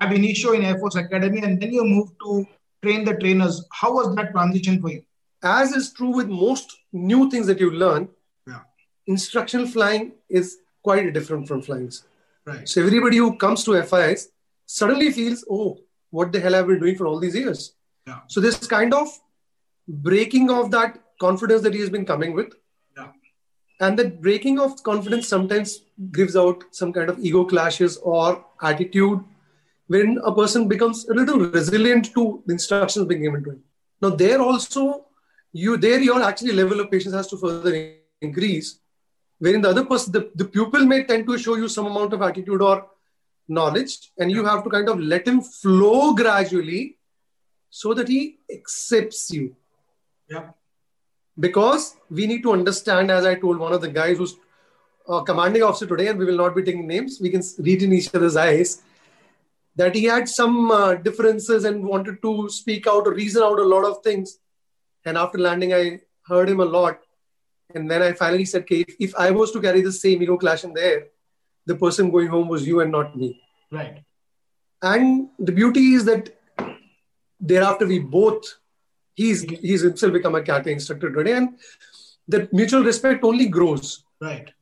ab 0.00 0.12
initio 0.12 0.52
in 0.52 0.62
Air 0.62 0.78
Force 0.78 0.94
Academy 0.94 1.42
and 1.42 1.60
then 1.60 1.72
you 1.72 1.84
move 1.84 2.08
to 2.22 2.46
train 2.82 3.04
the 3.04 3.14
trainers, 3.14 3.64
how 3.72 3.92
was 3.94 4.14
that 4.16 4.32
transition 4.32 4.80
for 4.80 4.90
you? 4.90 5.02
As 5.42 5.72
is 5.72 5.92
true 5.92 6.10
with 6.10 6.28
most 6.28 6.76
new 6.92 7.30
things 7.30 7.46
that 7.46 7.60
you 7.60 7.70
learn, 7.70 8.08
Yeah. 8.46 8.60
instructional 9.06 9.66
flying 9.66 10.12
is 10.28 10.58
quite 10.82 11.12
different 11.12 11.48
from 11.48 11.62
flying. 11.62 11.90
Right. 12.44 12.68
So 12.68 12.80
everybody 12.82 13.16
who 13.18 13.36
comes 13.36 13.64
to 13.64 13.74
FIS 13.76 14.28
suddenly 14.66 15.12
feels, 15.12 15.44
oh, 15.50 15.78
what 16.10 16.32
the 16.32 16.40
hell 16.40 16.54
have 16.54 16.64
I 16.64 16.68
been 16.68 16.80
doing 16.80 16.96
for 16.96 17.06
all 17.06 17.18
these 17.20 17.34
years? 17.34 17.74
Yeah. 18.06 18.20
So 18.28 18.40
this 18.40 18.66
kind 18.66 18.94
of 18.94 19.08
breaking 19.88 20.50
of 20.50 20.70
that 20.70 21.02
confidence 21.20 21.62
that 21.62 21.74
he 21.74 21.80
has 21.80 21.90
been 21.90 22.04
coming 22.04 22.32
with, 22.34 22.54
Yeah. 22.96 23.12
and 23.80 23.98
that 23.98 24.20
breaking 24.20 24.58
of 24.58 24.82
confidence 24.82 25.28
sometimes 25.28 25.82
gives 26.12 26.36
out 26.36 26.64
some 26.70 26.92
kind 26.92 27.08
of 27.10 27.18
ego 27.18 27.44
clashes 27.44 27.96
or 27.98 28.44
attitude 28.62 29.24
when 29.88 30.18
a 30.24 30.34
person 30.34 30.68
becomes 30.68 31.08
a 31.08 31.14
little 31.14 31.38
resilient 31.38 32.12
to 32.14 32.42
the 32.46 32.52
instructions 32.52 33.06
being 33.06 33.22
given 33.22 33.42
to 33.44 33.50
him. 33.50 33.62
Now 34.02 34.10
there 34.10 34.40
also, 34.40 35.05
you 35.52 35.76
there 35.76 36.00
your 36.00 36.22
actually 36.22 36.52
level 36.52 36.80
of 36.80 36.90
patience 36.90 37.14
has 37.14 37.28
to 37.28 37.36
further 37.36 37.94
increase, 38.20 38.80
wherein 39.38 39.62
the 39.62 39.70
other 39.70 39.84
person, 39.84 40.12
the, 40.12 40.30
the 40.34 40.44
pupil 40.44 40.84
may 40.84 41.04
tend 41.04 41.26
to 41.26 41.38
show 41.38 41.56
you 41.56 41.68
some 41.68 41.86
amount 41.86 42.12
of 42.12 42.22
attitude 42.22 42.62
or 42.62 42.86
knowledge, 43.48 44.10
and 44.18 44.30
you 44.30 44.44
have 44.44 44.64
to 44.64 44.70
kind 44.70 44.88
of 44.88 44.98
let 44.98 45.26
him 45.26 45.40
flow 45.40 46.12
gradually 46.14 46.98
so 47.70 47.94
that 47.94 48.08
he 48.08 48.38
accepts 48.50 49.30
you 49.30 49.54
Yeah. 50.28 50.50
because 51.38 51.96
we 52.10 52.26
need 52.26 52.42
to 52.42 52.52
understand, 52.52 53.10
as 53.10 53.24
I 53.24 53.34
told 53.34 53.58
one 53.58 53.72
of 53.72 53.80
the 53.80 53.88
guys 53.88 54.18
who's 54.18 54.36
uh, 55.08 55.20
commanding 55.22 55.62
officer 55.62 55.86
today, 55.86 56.08
and 56.08 56.18
we 56.18 56.24
will 56.24 56.36
not 56.36 56.56
be 56.56 56.62
taking 56.62 56.86
names, 56.86 57.18
we 57.20 57.30
can 57.30 57.42
read 57.58 57.82
in 57.82 57.92
each 57.92 58.12
other's 58.14 58.36
eyes 58.36 58.82
that 59.76 59.94
he 59.94 60.04
had 60.04 60.28
some 60.28 60.70
uh, 60.70 60.94
differences 60.94 61.64
and 61.64 61.84
wanted 61.84 62.20
to 62.22 62.48
speak 62.48 62.86
out 62.86 63.06
or 63.06 63.12
reason 63.12 63.42
out 63.42 63.58
a 63.58 63.62
lot 63.62 63.84
of 63.84 64.02
things. 64.02 64.38
And 65.06 65.16
after 65.16 65.38
landing, 65.38 65.72
I 65.72 66.00
heard 66.26 66.48
him 66.48 66.60
a 66.60 66.64
lot. 66.64 66.98
And 67.74 67.90
then 67.90 68.02
I 68.02 68.12
finally 68.12 68.44
said, 68.44 68.62
okay, 68.62 68.80
if, 68.80 68.96
if 69.00 69.14
I 69.16 69.30
was 69.30 69.52
to 69.52 69.60
carry 69.60 69.80
the 69.80 69.92
same 69.92 70.22
ego 70.22 70.36
clash 70.36 70.64
in 70.64 70.74
there, 70.74 71.06
the 71.64 71.76
person 71.76 72.10
going 72.10 72.28
home 72.28 72.48
was 72.48 72.66
you 72.66 72.80
and 72.80 72.92
not 72.92 73.16
me. 73.16 73.40
Right. 73.70 74.02
And 74.82 75.28
the 75.38 75.52
beauty 75.52 75.94
is 75.94 76.04
that 76.04 76.36
thereafter 77.40 77.86
we 77.86 77.98
both, 77.98 78.44
he's 79.14 79.42
he's 79.42 79.82
himself 79.82 80.12
become 80.12 80.34
a 80.34 80.42
Cat 80.42 80.66
A 80.66 80.70
instructor 80.70 81.10
today, 81.12 81.32
and 81.32 81.58
that 82.28 82.52
mutual 82.52 82.84
respect 82.84 83.24
only 83.24 83.46
grows. 83.48 84.04
Right. 84.20 84.52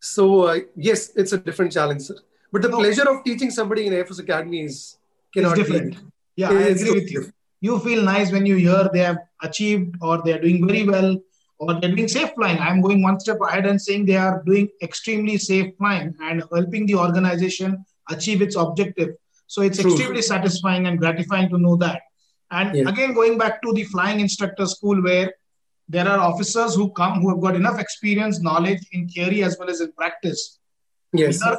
So 0.00 0.42
uh, 0.42 0.58
yes, 0.76 1.10
it's 1.16 1.32
a 1.32 1.38
different 1.38 1.72
challenge, 1.72 2.02
sir. 2.02 2.16
But 2.52 2.62
the 2.62 2.70
pleasure 2.70 3.08
of 3.10 3.24
teaching 3.24 3.50
somebody 3.50 3.86
in 3.86 3.92
Air 3.92 4.06
Force 4.06 4.20
Academy 4.20 4.64
is 4.64 4.96
cannot 5.32 5.58
it's 5.58 5.68
be 5.68 5.74
different. 5.74 5.94
beat. 5.94 6.04
Yeah, 6.36 6.50
I 6.50 6.62
agree 6.62 6.92
with 6.92 7.10
you. 7.10 7.32
You 7.64 7.78
feel 7.80 8.02
nice 8.02 8.30
when 8.30 8.44
you 8.44 8.56
hear 8.56 8.90
they 8.92 9.04
have 9.10 9.20
achieved 9.42 9.96
or 10.02 10.20
they 10.22 10.32
are 10.34 10.40
doing 10.46 10.66
very 10.66 10.84
well 10.86 11.16
or 11.58 11.80
they're 11.80 11.94
doing 11.94 12.08
safe 12.08 12.32
flying. 12.34 12.58
I'm 12.58 12.82
going 12.82 13.02
one 13.02 13.18
step 13.20 13.38
ahead 13.46 13.64
and 13.64 13.80
saying 13.80 14.04
they 14.04 14.16
are 14.16 14.42
doing 14.44 14.68
extremely 14.82 15.38
safe 15.38 15.74
flying 15.78 16.14
and 16.20 16.42
helping 16.52 16.84
the 16.84 16.96
organization 16.96 17.82
achieve 18.10 18.42
its 18.42 18.56
objective. 18.56 19.14
So 19.46 19.62
it's 19.62 19.78
True. 19.78 19.92
extremely 19.92 20.20
satisfying 20.20 20.86
and 20.88 20.98
gratifying 20.98 21.48
to 21.54 21.58
know 21.58 21.76
that. 21.76 22.02
And 22.50 22.76
Yeah. 22.76 22.90
again, 22.90 23.14
going 23.14 23.38
back 23.38 23.62
to 23.62 23.72
the 23.72 23.84
flying 23.84 24.20
instructor 24.20 24.66
school 24.66 25.02
where 25.02 25.32
there 25.88 26.06
are 26.06 26.18
officers 26.18 26.74
who 26.74 26.90
come 26.90 27.22
who 27.22 27.30
have 27.30 27.40
got 27.40 27.56
enough 27.56 27.80
experience, 27.80 28.42
knowledge 28.42 28.86
in 28.92 29.08
theory 29.08 29.42
as 29.42 29.58
well 29.58 29.70
as 29.70 29.80
in 29.80 29.90
practice 29.92 30.58
Yes. 31.14 31.42
here, 31.42 31.58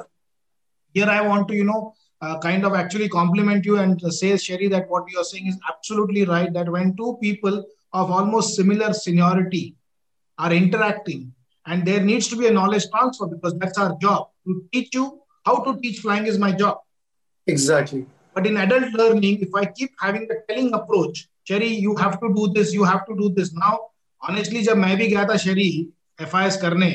here 0.93 1.09
I 1.17 1.21
want 1.21 1.47
to, 1.47 1.55
you 1.55 1.63
know, 1.63 1.95
uh, 2.24 2.38
kind 2.38 2.64
of 2.64 2.74
actually 2.74 3.08
compliment 3.08 3.64
you 3.64 3.78
and 3.78 4.00
say, 4.12 4.36
Sherry, 4.36 4.68
that 4.68 4.88
what 4.88 5.04
you're 5.08 5.24
saying 5.24 5.46
is 5.46 5.58
absolutely 5.68 6.24
right. 6.24 6.52
That 6.52 6.68
when 6.68 6.96
two 6.96 7.18
people 7.20 7.64
of 7.92 8.10
almost 8.10 8.56
similar 8.56 8.92
seniority 8.92 9.76
are 10.38 10.52
interacting, 10.52 11.32
and 11.66 11.86
there 11.86 12.00
needs 12.00 12.28
to 12.28 12.36
be 12.36 12.46
a 12.46 12.50
knowledge 12.50 12.86
transfer 12.90 13.26
because 13.26 13.56
that's 13.58 13.78
our 13.78 13.96
job. 14.00 14.28
To 14.46 14.64
teach 14.72 14.94
you 14.94 15.20
how 15.44 15.62
to 15.64 15.78
teach 15.80 16.00
flying 16.00 16.26
is 16.26 16.38
my 16.38 16.52
job. 16.52 16.78
Exactly. 17.46 18.06
But 18.34 18.46
in 18.46 18.56
adult 18.56 18.92
learning, 18.92 19.40
if 19.40 19.54
I 19.54 19.66
keep 19.66 19.90
having 20.00 20.28
the 20.28 20.42
telling 20.48 20.72
approach, 20.74 21.28
Sherry, 21.44 21.68
you 21.68 21.96
have 21.96 22.20
to 22.20 22.32
do 22.34 22.52
this, 22.54 22.72
you 22.72 22.84
have 22.84 23.06
to 23.06 23.16
do 23.16 23.30
this. 23.30 23.52
Now, 23.52 23.78
honestly, 24.20 24.62
जब 24.62 24.76
मैं 24.76 24.96
भी 24.96 25.08
गया 25.08 25.24
था 25.28 25.36
शेरी 25.36 25.70
F 26.20 26.32
करने 26.62 26.90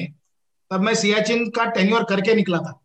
तब 0.72 0.82
मैं 0.82 0.94
सियाचिन 0.96 1.50
का 1.56 1.66
tenure 1.78 2.04
करके 2.10 2.36
निकला 2.36 2.58
था 2.58 2.80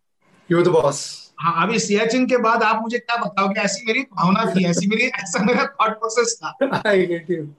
You're 0.49 0.65
the 0.65 0.73
boss. 0.73 1.24
हाँ 1.40 1.66
अभी 1.68 1.80
सियाचिन 1.80 2.26
के 2.28 2.38
बाद 2.38 2.64
आप 2.64 2.82
मुझे 2.82 2.98
क्या 2.98 3.16
बताओगे? 3.24 3.60
ऐसी 3.62 3.86
मेरी 3.88 4.02
भावना 4.14 4.44
थी 4.56 4.66
ऐसी 4.66 4.88
मेरी 4.88 5.08
ऐसा 5.24 5.44
मेरा 5.44 5.66
थॉट 5.82 6.00
प्रोसेस 6.00 6.40
था। 6.44 6.52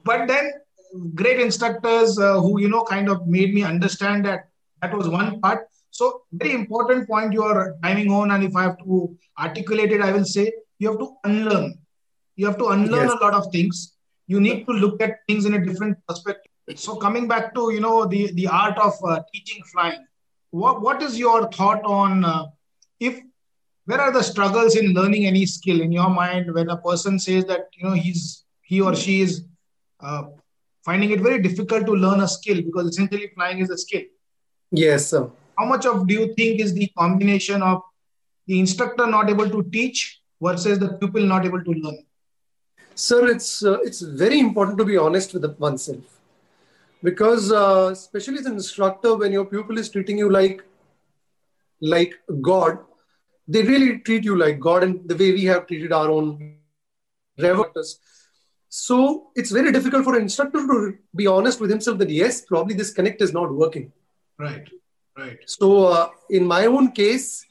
But 0.07 0.27
then 0.29 0.53
great 1.21 1.41
instructors 1.41 2.19
who 2.19 2.59
you 2.61 2.69
know 2.69 2.81
kind 2.83 3.11
of 3.11 3.23
made 3.29 3.55
me 3.55 3.63
understand 3.63 4.27
that 4.27 4.41
that 4.83 4.95
was 4.95 5.07
one 5.07 5.31
part 5.41 5.67
so 5.93 6.09
very 6.35 6.55
important 6.55 7.07
point 7.09 7.35
you 7.35 7.43
are 7.43 7.63
timing 7.83 8.13
on 8.13 8.33
and 8.33 8.45
if 8.45 8.59
I 8.59 8.65
have 8.67 8.75
to 8.75 9.17
articulate 9.39 9.93
it 9.93 10.03
I 10.03 10.13
will 10.13 10.25
say 10.33 10.45
you 10.83 10.91
have 10.91 10.99
to 10.99 11.07
unlearn 11.25 11.73
you 12.39 12.49
have 12.49 12.59
to 12.59 12.65
unlearn 12.65 13.09
a 13.09 13.19
lot 13.23 13.35
of 13.35 13.47
things 13.55 13.87
you 14.31 14.39
need 14.39 14.67
to 14.67 14.73
look 14.73 15.03
at 15.03 15.21
things 15.29 15.47
in 15.47 15.55
a 15.55 15.65
different 15.67 15.97
perspective 15.97 16.75
so 16.75 16.95
coming 16.95 17.29
back 17.29 17.51
to 17.55 17.71
you 17.71 17.81
know 17.81 18.05
the 18.05 18.27
the 18.35 18.47
art 18.53 18.79
of 18.79 18.99
teaching 19.21 19.65
flying 19.65 20.05
what 20.53 21.03
is 21.03 21.17
your 21.17 21.51
thought 21.61 21.87
on 21.93 22.25
if 23.01 23.21
where 23.87 24.01
are 24.01 24.13
the 24.13 24.23
struggles 24.23 24.77
in 24.77 24.93
learning 24.93 25.27
any 25.27 25.47
skill? 25.47 25.81
In 25.81 25.93
your 25.93 26.11
mind 26.11 26.53
when 26.53 26.69
a 26.69 26.77
person 26.77 27.19
says 27.19 27.45
that 27.47 27.69
you 27.77 27.89
know 27.89 27.95
he's 27.95 28.45
he 28.63 28.81
or 28.81 28.95
she 28.95 29.21
is 29.21 29.45
uh, 30.01 30.25
finding 30.85 31.11
it 31.11 31.21
very 31.21 31.41
difficult 31.41 31.87
to 31.87 31.93
learn 31.93 32.21
a 32.21 32.29
skill 32.29 32.63
because 32.63 32.89
essentially 32.89 33.31
flying 33.35 33.61
is 33.61 33.71
a 33.71 33.79
skill. 33.79 34.03
Yes, 34.71 35.11
sir. 35.11 35.31
how 35.59 35.65
much 35.65 35.87
of 35.87 36.07
do 36.07 36.15
you 36.15 36.35
think 36.35 36.61
is 36.61 36.75
the 36.75 36.89
combination 36.99 37.63
of 37.63 37.83
the 38.47 38.59
instructor 38.59 39.07
not 39.07 39.31
able 39.31 39.49
to 39.49 39.63
teach 39.71 40.21
versus 40.41 40.79
the 40.79 40.89
pupil 40.95 41.23
not 41.23 41.47
able 41.47 41.63
to 41.63 41.71
learn? 41.71 41.99
Sir, 42.95 43.29
it's 43.29 43.65
uh, 43.65 43.79
it's 43.83 44.01
very 44.01 44.41
important 44.41 44.79
to 44.79 44.85
be 44.85 44.97
honest 44.97 45.35
with 45.35 45.45
oneself, 45.59 46.21
because 47.03 47.53
uh, 47.53 47.91
especially 47.93 48.39
as 48.39 48.47
an 48.47 48.55
instructor, 48.55 49.15
when 49.17 49.33
your 49.33 49.45
pupil 49.45 49.79
is 49.79 49.91
treating 49.91 50.19
you 50.19 50.31
like 50.31 50.63
like 51.81 52.15
God, 52.41 52.79
they 53.49 53.63
really 53.63 53.99
treat 54.01 54.25
you 54.25 54.37
like 54.37 54.59
God, 54.59 54.83
and 54.83 55.09
the 55.09 55.17
way 55.17 55.33
we 55.33 55.45
have 55.45 55.67
treated 55.67 55.93
our 55.93 56.11
own 56.11 56.57
reverters. 57.39 57.99
So 58.69 59.31
it's 59.35 59.51
very 59.51 59.73
difficult 59.73 60.05
for 60.05 60.17
an 60.17 60.23
instructor 60.23 60.59
to 60.67 60.99
be 61.15 61.27
honest 61.27 61.61
with 61.61 61.71
himself 61.71 61.99
that 61.99 62.11
yes, 62.11 62.43
probably 62.43 62.75
this 62.75 62.93
connect 62.93 63.23
is 63.23 63.33
not 63.33 63.53
working. 63.53 63.93
right 64.39 64.69
right 65.17 65.39
So 65.47 65.87
uh, 65.87 66.09
in 66.29 66.45
my 66.47 66.67
own 66.67 66.93
case, 66.93 67.47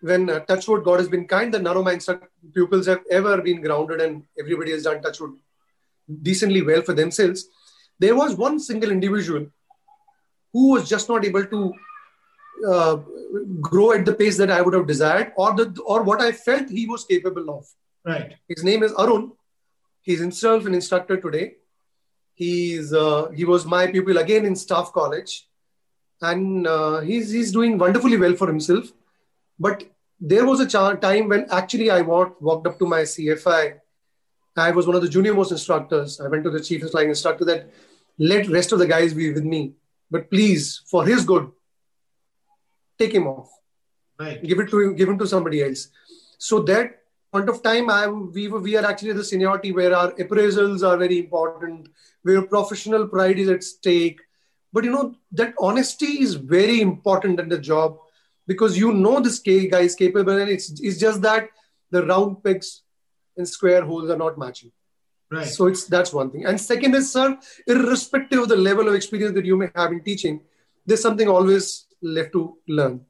when 0.00 0.30
uh, 0.30 0.40
Touchwood 0.40 0.84
God 0.84 1.00
has 1.00 1.08
been 1.08 1.26
kind, 1.26 1.52
the 1.52 1.58
none 1.58 1.76
of 1.76 1.84
my 1.84 1.94
instruct- 1.94 2.28
pupils 2.54 2.86
have 2.86 3.02
ever 3.10 3.42
been 3.42 3.60
grounded 3.60 4.00
and 4.00 4.22
everybody 4.38 4.70
has 4.72 4.84
done 4.84 5.02
Touchwood 5.02 5.34
decently 6.22 6.62
well 6.62 6.82
for 6.82 6.94
themselves. 6.94 7.46
There 7.98 8.14
was 8.14 8.36
one 8.36 8.60
single 8.60 8.90
individual 8.90 9.46
who 10.52 10.72
was 10.72 10.88
just 10.88 11.08
not 11.08 11.24
able 11.24 11.44
to 11.44 11.72
uh, 12.66 12.96
grow 13.60 13.92
at 13.92 14.04
the 14.04 14.14
pace 14.14 14.36
that 14.38 14.50
I 14.50 14.62
would 14.62 14.74
have 14.74 14.86
desired, 14.86 15.32
or 15.36 15.54
the 15.54 15.74
or 15.84 16.02
what 16.02 16.20
I 16.20 16.32
felt 16.32 16.68
he 16.68 16.86
was 16.86 17.04
capable 17.04 17.50
of. 17.50 17.66
Right. 18.04 18.34
His 18.48 18.62
name 18.62 18.82
is 18.82 18.92
Arun. 18.98 19.32
He's 20.02 20.20
himself 20.20 20.66
an 20.66 20.74
instructor 20.74 21.16
today. 21.16 21.54
He's 22.34 22.92
uh, 22.92 23.30
he 23.34 23.44
was 23.44 23.66
my 23.66 23.86
pupil 23.86 24.18
again 24.18 24.44
in 24.44 24.54
staff 24.56 24.92
college, 24.92 25.48
and 26.20 26.66
uh, 26.66 27.00
he's 27.00 27.30
he's 27.30 27.52
doing 27.52 27.78
wonderfully 27.78 28.16
well 28.16 28.34
for 28.34 28.46
himself. 28.46 28.92
But 29.58 29.84
there 30.20 30.46
was 30.46 30.60
a 30.60 30.66
time 30.66 31.28
when 31.28 31.46
actually 31.50 31.90
I 31.90 32.02
walked 32.02 32.40
walked 32.40 32.66
up 32.66 32.78
to 32.78 32.86
my 32.86 33.02
CFI. 33.02 33.80
I 34.58 34.70
was 34.70 34.86
one 34.86 34.96
of 34.96 35.02
the 35.02 35.08
junior 35.08 35.34
most 35.34 35.52
instructors. 35.52 36.20
I 36.20 36.28
went 36.28 36.44
to 36.44 36.50
the 36.50 36.60
chief 36.60 36.82
flying 36.90 37.10
instructor 37.10 37.44
that 37.44 37.70
let 38.18 38.48
rest 38.48 38.72
of 38.72 38.78
the 38.78 38.86
guys 38.86 39.12
be 39.12 39.32
with 39.32 39.44
me, 39.44 39.74
but 40.10 40.30
please, 40.30 40.82
for 40.86 41.04
his 41.04 41.24
good, 41.24 41.50
take 42.98 43.12
him 43.12 43.26
off 43.26 43.50
Right. 44.18 44.42
give 44.42 44.60
it 44.60 44.70
to 44.70 44.80
him, 44.80 44.94
give 44.96 45.08
him 45.08 45.18
to 45.18 45.26
somebody 45.26 45.62
else. 45.62 45.88
So 46.38 46.60
that 46.62 47.02
point 47.32 47.48
of 47.48 47.62
time, 47.62 47.90
I 47.90 48.06
we 48.06 48.48
were, 48.48 48.60
we 48.60 48.76
are 48.76 48.84
actually 48.84 49.12
the 49.12 49.24
seniority 49.24 49.72
where 49.72 49.94
our 49.94 50.12
appraisals 50.12 50.82
are 50.82 50.96
very 50.96 51.18
important, 51.18 51.88
where 52.22 52.42
professional 52.42 53.06
pride 53.08 53.38
is 53.38 53.50
at 53.50 53.62
stake. 53.62 54.20
But 54.72 54.84
you 54.84 54.90
know 54.90 55.14
that 55.32 55.54
honesty 55.60 56.22
is 56.22 56.34
very 56.34 56.80
important 56.80 57.40
in 57.40 57.48
the 57.48 57.58
job 57.58 57.98
because 58.46 58.78
you 58.78 58.92
know 58.92 59.20
this 59.20 59.38
guy 59.40 59.80
is 59.80 59.94
capable, 59.94 60.40
and 60.40 60.50
it's 60.50 60.80
it's 60.80 60.98
just 60.98 61.20
that 61.22 61.50
the 61.90 62.06
round 62.06 62.42
pegs 62.42 62.82
and 63.36 63.46
square 63.46 63.84
holes 63.84 64.10
are 64.10 64.16
not 64.16 64.38
matching. 64.38 64.72
Right. 65.30 65.46
So 65.46 65.66
it's 65.66 65.84
that's 65.84 66.12
one 66.12 66.30
thing. 66.30 66.46
And 66.46 66.60
second 66.60 66.94
is, 66.94 67.12
sir, 67.12 67.38
irrespective 67.66 68.40
of 68.40 68.48
the 68.48 68.56
level 68.56 68.88
of 68.88 68.94
experience 68.94 69.34
that 69.34 69.44
you 69.44 69.56
may 69.56 69.70
have 69.74 69.92
in 69.92 70.02
teaching, 70.02 70.40
there's 70.86 71.02
something 71.02 71.28
always 71.28 71.85
left 72.16 72.32
to 72.32 72.56
learn. 72.68 73.00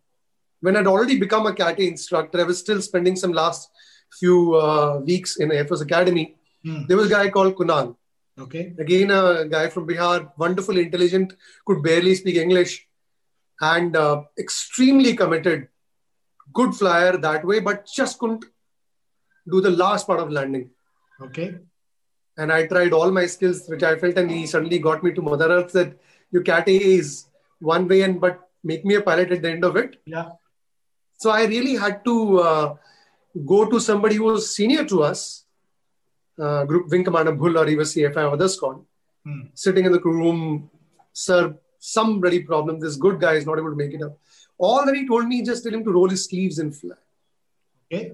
When 0.60 0.76
I'd 0.76 0.86
already 0.86 1.18
become 1.18 1.46
a 1.46 1.54
Cat 1.54 1.78
A 1.78 1.86
instructor, 1.86 2.40
I 2.40 2.44
was 2.44 2.58
still 2.58 2.80
spending 2.80 3.16
some 3.16 3.32
last 3.32 3.70
few 4.18 4.54
uh, 4.54 4.98
weeks 5.00 5.36
in 5.36 5.52
Air 5.52 5.66
Force 5.66 5.80
Academy. 5.82 6.36
Hmm. 6.64 6.86
There 6.88 6.96
was 6.96 7.06
a 7.06 7.14
guy 7.14 7.30
called 7.30 7.54
Kunal. 7.56 7.96
Okay. 8.38 8.74
Again, 8.78 9.10
a 9.10 9.46
guy 9.46 9.68
from 9.68 9.86
Bihar, 9.88 10.30
wonderful, 10.36 10.76
intelligent, 10.78 11.32
could 11.66 11.82
barely 11.82 12.14
speak 12.14 12.36
English, 12.36 12.86
and 13.60 13.96
uh, 13.96 14.22
extremely 14.38 15.14
committed. 15.16 15.68
Good 16.52 16.74
flyer 16.74 17.16
that 17.16 17.44
way, 17.44 17.60
but 17.60 17.86
just 17.86 18.18
couldn't 18.18 18.44
do 19.50 19.60
the 19.60 19.70
last 19.70 20.06
part 20.06 20.20
of 20.20 20.30
landing 20.30 20.70
Okay. 21.22 21.58
and 22.36 22.52
I 22.52 22.66
tried 22.66 22.92
all 22.92 23.10
my 23.10 23.26
skills, 23.26 23.66
which 23.68 23.82
I 23.82 23.96
felt, 23.96 24.16
and 24.18 24.30
he 24.30 24.46
suddenly 24.46 24.78
got 24.78 25.02
me 25.02 25.12
to 25.12 25.22
Mother 25.22 25.48
Earth 25.48 25.72
that 25.72 25.98
your 26.30 26.42
cat 26.42 26.68
is 26.68 27.26
one 27.60 27.88
way, 27.88 28.02
and 28.02 28.20
but 28.20 28.45
make 28.70 28.84
me 28.84 28.94
a 28.96 29.02
pilot 29.08 29.32
at 29.36 29.42
the 29.42 29.50
end 29.56 29.64
of 29.64 29.76
it. 29.82 29.96
Yeah. 30.06 30.28
So 31.18 31.30
I 31.30 31.44
really 31.54 31.74
had 31.84 32.04
to 32.04 32.14
uh, 32.40 32.74
go 33.52 33.58
to 33.72 33.78
somebody 33.88 34.16
who 34.16 34.24
was 34.24 34.54
senior 34.54 34.84
to 34.92 35.02
us, 35.10 35.44
uh, 36.38 36.64
Group 36.64 36.90
Wing 36.90 37.04
Commander 37.04 37.32
Bhull, 37.32 37.58
or 37.58 37.66
he 37.66 37.76
was 37.76 37.94
CFI 37.94 38.24
or 38.32 38.36
the 38.36 38.48
squad, 38.56 38.78
Hmm. 39.28 39.40
sitting 39.54 39.84
in 39.86 39.92
the 39.92 40.00
room, 40.00 40.70
sir, 41.12 41.40
some 41.80 42.10
bloody 42.20 42.42
problem. 42.50 42.78
This 42.84 42.96
good 43.04 43.16
guy 43.24 43.32
is 43.40 43.46
not 43.48 43.58
able 43.60 43.70
to 43.70 43.80
make 43.84 43.94
it 43.98 44.02
up. 44.08 44.12
All 44.58 44.84
that 44.86 44.94
he 44.98 45.06
told 45.08 45.26
me, 45.32 45.42
just 45.48 45.64
tell 45.64 45.74
him 45.78 45.82
to 45.88 45.92
roll 45.96 46.08
his 46.16 46.24
sleeves 46.28 46.58
and 46.64 46.74
fly. 46.80 46.98
Okay. 47.86 48.04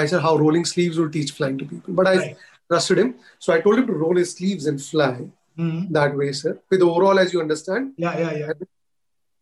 I 0.00 0.04
said 0.10 0.20
how 0.26 0.36
rolling 0.36 0.64
sleeves 0.72 0.98
will 0.98 1.10
teach 1.16 1.30
flying 1.38 1.56
to 1.62 1.64
people, 1.72 1.94
but 2.00 2.06
I 2.12 2.16
Right. 2.16 2.36
trusted 2.70 2.98
him. 3.02 3.14
So 3.44 3.52
I 3.54 3.60
told 3.66 3.78
him 3.78 3.86
to 3.92 3.96
roll 4.02 4.16
his 4.22 4.32
sleeves 4.38 4.66
and 4.72 4.82
fly 4.90 5.14
Hmm. 5.56 5.78
that 5.98 6.16
way, 6.20 6.28
sir. 6.40 6.52
With 6.70 6.82
overall, 6.90 7.18
as 7.24 7.32
you 7.36 7.40
understand. 7.46 7.94
Yeah. 7.96 8.18
Yeah. 8.24 8.34
Yeah. 8.42 8.52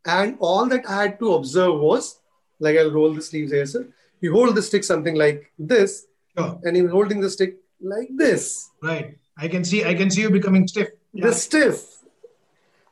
And 0.06 0.36
all 0.40 0.66
that 0.66 0.88
I 0.88 1.02
had 1.02 1.18
to 1.18 1.34
observe 1.34 1.80
was 1.80 2.20
like 2.60 2.76
I'll 2.78 2.92
roll 2.92 3.12
the 3.12 3.22
sleeves 3.22 3.52
here, 3.52 3.66
sir. 3.66 3.86
You 4.20 4.32
hold 4.32 4.54
the 4.54 4.62
stick 4.62 4.84
something 4.84 5.14
like 5.14 5.52
this, 5.58 6.06
Sure. 6.36 6.58
and 6.64 6.76
he's 6.76 6.90
holding 6.90 7.20
the 7.20 7.30
stick 7.30 7.56
like 7.80 8.08
this. 8.16 8.70
Right. 8.82 9.18
I 9.36 9.48
can 9.48 9.64
see. 9.64 9.84
I 9.84 9.94
can 9.94 10.10
see 10.10 10.22
you 10.22 10.30
becoming 10.30 10.66
stiff. 10.68 10.88
The 11.12 11.32
stiff. 11.32 11.98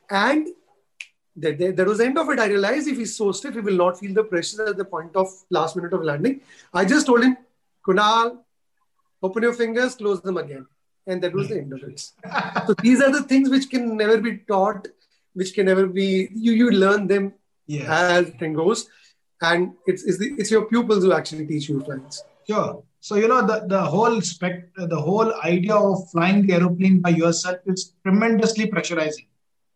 And 0.09 0.47
that, 1.37 1.57
that, 1.57 1.75
that 1.77 1.87
was 1.87 1.97
the 1.97 2.05
end 2.05 2.17
of 2.17 2.29
it. 2.29 2.39
I 2.39 2.47
realized 2.47 2.87
if 2.87 2.97
he's 2.97 3.15
so 3.15 3.31
stiff, 3.31 3.55
he 3.55 3.59
will 3.61 3.75
not 3.75 3.99
feel 3.99 4.13
the 4.13 4.23
pressure 4.23 4.67
at 4.67 4.77
the 4.77 4.85
point 4.85 5.15
of 5.15 5.27
last 5.49 5.75
minute 5.75 5.93
of 5.93 6.03
landing. 6.03 6.41
I 6.73 6.85
just 6.85 7.07
told 7.07 7.23
him, 7.23 7.37
Kunal, 7.85 8.37
open 9.23 9.43
your 9.43 9.53
fingers, 9.53 9.95
close 9.95 10.21
them 10.21 10.37
again. 10.37 10.67
And 11.07 11.21
that 11.23 11.33
was 11.33 11.49
the 11.49 11.57
end 11.57 11.73
of 11.73 11.83
it. 11.83 12.11
Hmm. 12.23 12.67
so 12.67 12.73
these 12.81 13.01
are 13.01 13.11
the 13.11 13.23
things 13.23 13.49
which 13.49 13.69
can 13.69 13.95
never 13.97 14.17
be 14.19 14.37
taught, 14.37 14.87
which 15.35 15.53
can 15.53 15.65
never 15.67 15.85
be, 15.85 16.29
you, 16.33 16.51
you 16.53 16.71
learn 16.71 17.07
them 17.07 17.33
Yes. 17.67 17.87
as 17.89 18.33
time 18.39 18.53
goes. 18.53 18.87
And 19.41 19.73
it's, 19.85 20.03
it's, 20.03 20.17
the, 20.19 20.27
it's 20.37 20.51
your 20.51 20.65
pupils 20.65 21.03
who 21.03 21.11
actually 21.13 21.45
teach 21.47 21.67
you 21.69 21.81
flights. 21.83 22.23
Sure. 22.49 22.83
So 22.99 23.15
you 23.21 23.27
know 23.27 23.41
the 23.45 23.57
the 23.67 23.81
whole 23.93 24.19
spec 24.21 24.53
the 24.93 24.99
whole 25.07 25.31
idea 25.43 25.75
of 25.75 26.09
flying 26.11 26.45
the 26.47 26.53
aeroplane 26.57 26.95
by 27.05 27.09
yourself 27.09 27.57
is 27.67 27.93
tremendously 28.03 28.65
pressurizing. 28.73 29.27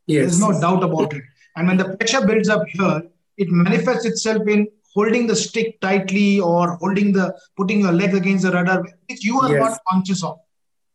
Yes. 0.07 0.21
There's 0.21 0.39
no 0.39 0.51
doubt 0.59 0.83
about 0.83 1.13
it. 1.13 1.23
And 1.55 1.67
when 1.67 1.77
the 1.77 1.95
pressure 1.97 2.25
builds 2.25 2.49
up 2.49 2.63
here, 2.67 3.03
it 3.37 3.49
manifests 3.51 4.05
itself 4.05 4.47
in 4.47 4.67
holding 4.95 5.27
the 5.27 5.35
stick 5.35 5.79
tightly 5.81 6.39
or 6.39 6.75
holding 6.77 7.11
the 7.11 7.27
putting 7.57 7.81
your 7.81 7.91
leg 7.91 8.15
against 8.15 8.45
the 8.45 8.51
rudder, 8.51 8.77
which 9.09 9.23
you 9.23 9.39
are 9.41 9.51
Yes. 9.51 9.61
not 9.65 9.79
conscious 9.91 10.23
of. 10.23 10.39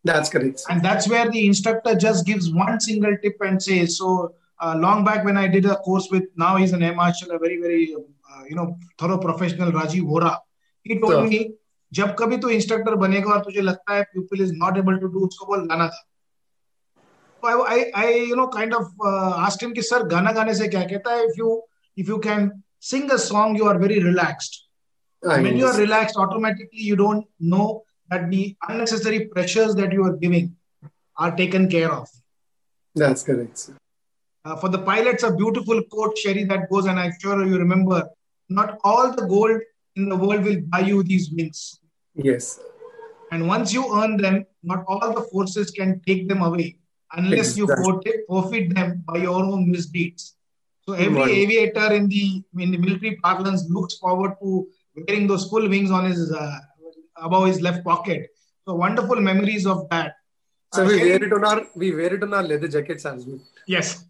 That's 0.03 0.29
correct. 0.29 0.63
And 0.71 0.83
that's 0.85 1.09
where 1.09 1.31
the 1.31 1.47
instructor 1.47 1.95
just 1.95 2.27
gives 2.27 2.53
one 2.53 2.81
single 2.81 3.17
tip 3.23 3.37
and 3.41 3.63
says, 3.63 3.99
so 3.99 4.35
uh, 4.61 4.75
long 4.77 5.05
back 5.05 5.25
when 5.25 5.37
I 5.37 5.47
did 5.49 5.67
a 5.67 5.77
course 5.77 6.09
with 6.11 6.25
now 6.37 6.57
he's 6.57 6.73
an 6.73 6.83
air 6.83 6.95
marshal, 6.95 7.31
a 7.33 7.39
very 7.39 7.61
very 7.61 7.95
uh, 7.95 8.45
you 8.49 8.57
know 8.57 8.79
thorough 8.99 9.19
professional 9.19 9.73
Rajiv 9.73 10.03
Vora. 10.03 10.39
He 10.83 10.99
told 11.01 11.13
Sure. 11.13 11.27
me 11.29 11.45
जब 11.95 12.15
कभी 12.19 12.37
तो 12.43 12.49
instructor 12.51 12.95
बनेगा 13.01 13.31
और 13.33 13.41
तुझे 13.45 13.61
लगता 13.61 13.95
है 13.97 14.05
pupil 14.15 14.41
is 14.45 14.53
not 14.53 14.77
able 14.79 14.99
to 14.99 15.09
do 15.15 15.27
उसको 15.27 15.47
बोल 15.47 15.67
गाना 15.69 15.89
था 15.89 16.03
So 17.43 17.49
I, 17.51 17.75
I, 17.77 17.91
I 17.95 18.11
you 18.29 18.37
know 18.37 18.49
kind 18.49 18.75
of 18.75 18.87
uh, 19.05 19.35
asked 19.47 19.63
him 19.63 19.75
कि 19.75 19.83
सर 19.83 20.07
गाना 20.09 20.33
गाने 20.33 20.55
से 20.55 20.69
क्या 20.69 20.83
कहता 20.93 21.15
है 21.15 21.27
if 21.29 21.39
you 21.39 21.61
if 21.97 22.09
you 22.09 22.19
can 22.19 22.51
sing 22.81 23.11
a 23.11 23.19
song 23.19 23.57
you 23.57 23.67
are 23.73 23.79
very 23.79 23.99
relaxed 24.03 24.61
I 25.23 25.41
when 25.43 25.57
you 25.57 25.67
are 25.67 25.77
relaxed 25.79 26.17
automatically 26.17 26.85
you 26.91 26.97
don't 26.97 27.27
know 27.39 27.83
that 28.11 28.31
the 28.31 28.57
unnecessary 28.69 29.27
pressures 29.27 29.75
that 29.77 29.93
you 29.93 30.05
are 30.05 30.17
giving 30.25 30.57
are 31.17 31.31
taken 31.37 31.69
care 31.69 31.93
of 31.93 32.09
That's 32.97 33.23
correct. 33.23 33.59
sir. 33.59 33.77
Uh, 34.45 34.57
for 34.57 34.69
the 34.69 34.79
pilots, 34.79 35.23
a 35.23 35.35
beautiful 35.35 35.83
quote, 35.91 36.17
Sherry, 36.19 36.45
that 36.45 36.69
goes, 36.71 36.87
and 36.87 36.99
I'm 36.99 37.13
sure 37.21 37.45
you 37.47 37.59
remember 37.59 38.09
not 38.49 38.79
all 38.85 39.13
the 39.13 39.27
gold 39.27 39.61
in 39.97 40.09
the 40.09 40.17
world 40.17 40.45
will 40.45 40.61
buy 40.69 40.81
you 40.81 41.03
these 41.03 41.31
wings. 41.31 41.81
Yes. 42.15 42.61
And 43.33 43.49
once 43.49 43.73
you 43.73 43.83
earn 44.01 44.17
them, 44.17 44.45
not 44.63 44.85
all 44.87 45.15
the 45.15 45.23
forces 45.33 45.71
can 45.71 46.01
take 46.07 46.29
them 46.29 46.43
away 46.43 46.77
unless 47.17 47.57
you 47.57 47.65
Exactly. 47.65 47.85
forfeit, 47.85 48.17
forfeit 48.29 48.75
them 48.75 49.03
by 49.07 49.19
your 49.19 49.43
own 49.43 49.71
misdeeds. 49.71 50.37
So 50.87 50.93
every 50.93 51.23
Right. 51.23 51.31
aviator 51.31 51.93
in 51.95 52.09
the 52.09 52.43
in 52.59 52.71
the 52.71 52.77
military 52.77 53.17
parlance 53.17 53.63
looks 53.71 53.95
forward 53.97 54.33
to 54.43 54.69
wearing 54.97 55.27
those 55.27 55.49
full 55.49 55.67
wings 55.69 55.91
on 55.91 56.05
his 56.11 56.31
uh, 56.31 56.59
above 57.17 57.47
his 57.47 57.61
left 57.63 57.83
pocket. 57.85 58.29
So 58.67 58.75
wonderful 58.75 59.21
memories 59.21 59.67
of 59.67 59.89
that. 59.91 60.13
So 60.75 60.83
Uh, 60.83 60.89
we 60.89 60.97
wear 61.07 61.25
it 61.25 61.33
on 61.33 61.45
our 61.51 61.61
we 61.83 61.95
wear 61.95 62.13
it 62.17 62.23
on 62.23 62.35
our 62.35 62.43
leather 62.43 62.69
jackets 62.77 63.07
as 63.07 63.25
well, 63.27 63.41
yes. 63.67 64.05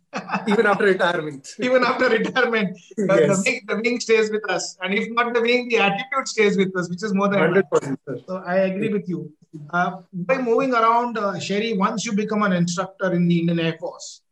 Even 0.49 0.67
after 0.67 0.85
retirement. 0.85 1.55
even 1.59 1.83
after 1.85 2.09
retirement, 2.09 2.77
uh, 3.11 3.17
the, 3.17 3.43
wing, 3.45 3.61
the 3.69 3.77
wing 3.83 4.01
stays 4.01 4.31
with 4.31 4.49
us. 4.51 4.77
And 4.83 4.95
if 4.95 5.11
not 5.11 5.35
the 5.35 5.41
wing, 5.41 5.69
the 5.69 5.79
attitude 5.79 6.27
stays 6.27 6.57
with 6.57 6.77
us, 6.77 6.89
which 6.89 7.03
is 7.03 7.15
more 7.15 7.29
than. 7.29 7.39
Hundred 7.39 7.71
percent. 7.71 7.99
So 8.27 8.43
I 8.47 8.57
agree 8.71 8.89
with 8.89 9.09
you. 9.09 9.33
Uh, 9.71 9.99
by 10.13 10.39
moving 10.39 10.73
around, 10.75 11.17
uh, 11.19 11.39
Sherry, 11.39 11.73
once 11.75 12.05
you 12.05 12.13
become 12.13 12.43
an 12.43 12.53
instructor 12.53 13.13
in 13.13 13.29
the 13.29 13.39
Indian 13.41 13.61
Air 13.61 13.77
Force, 13.79 14.23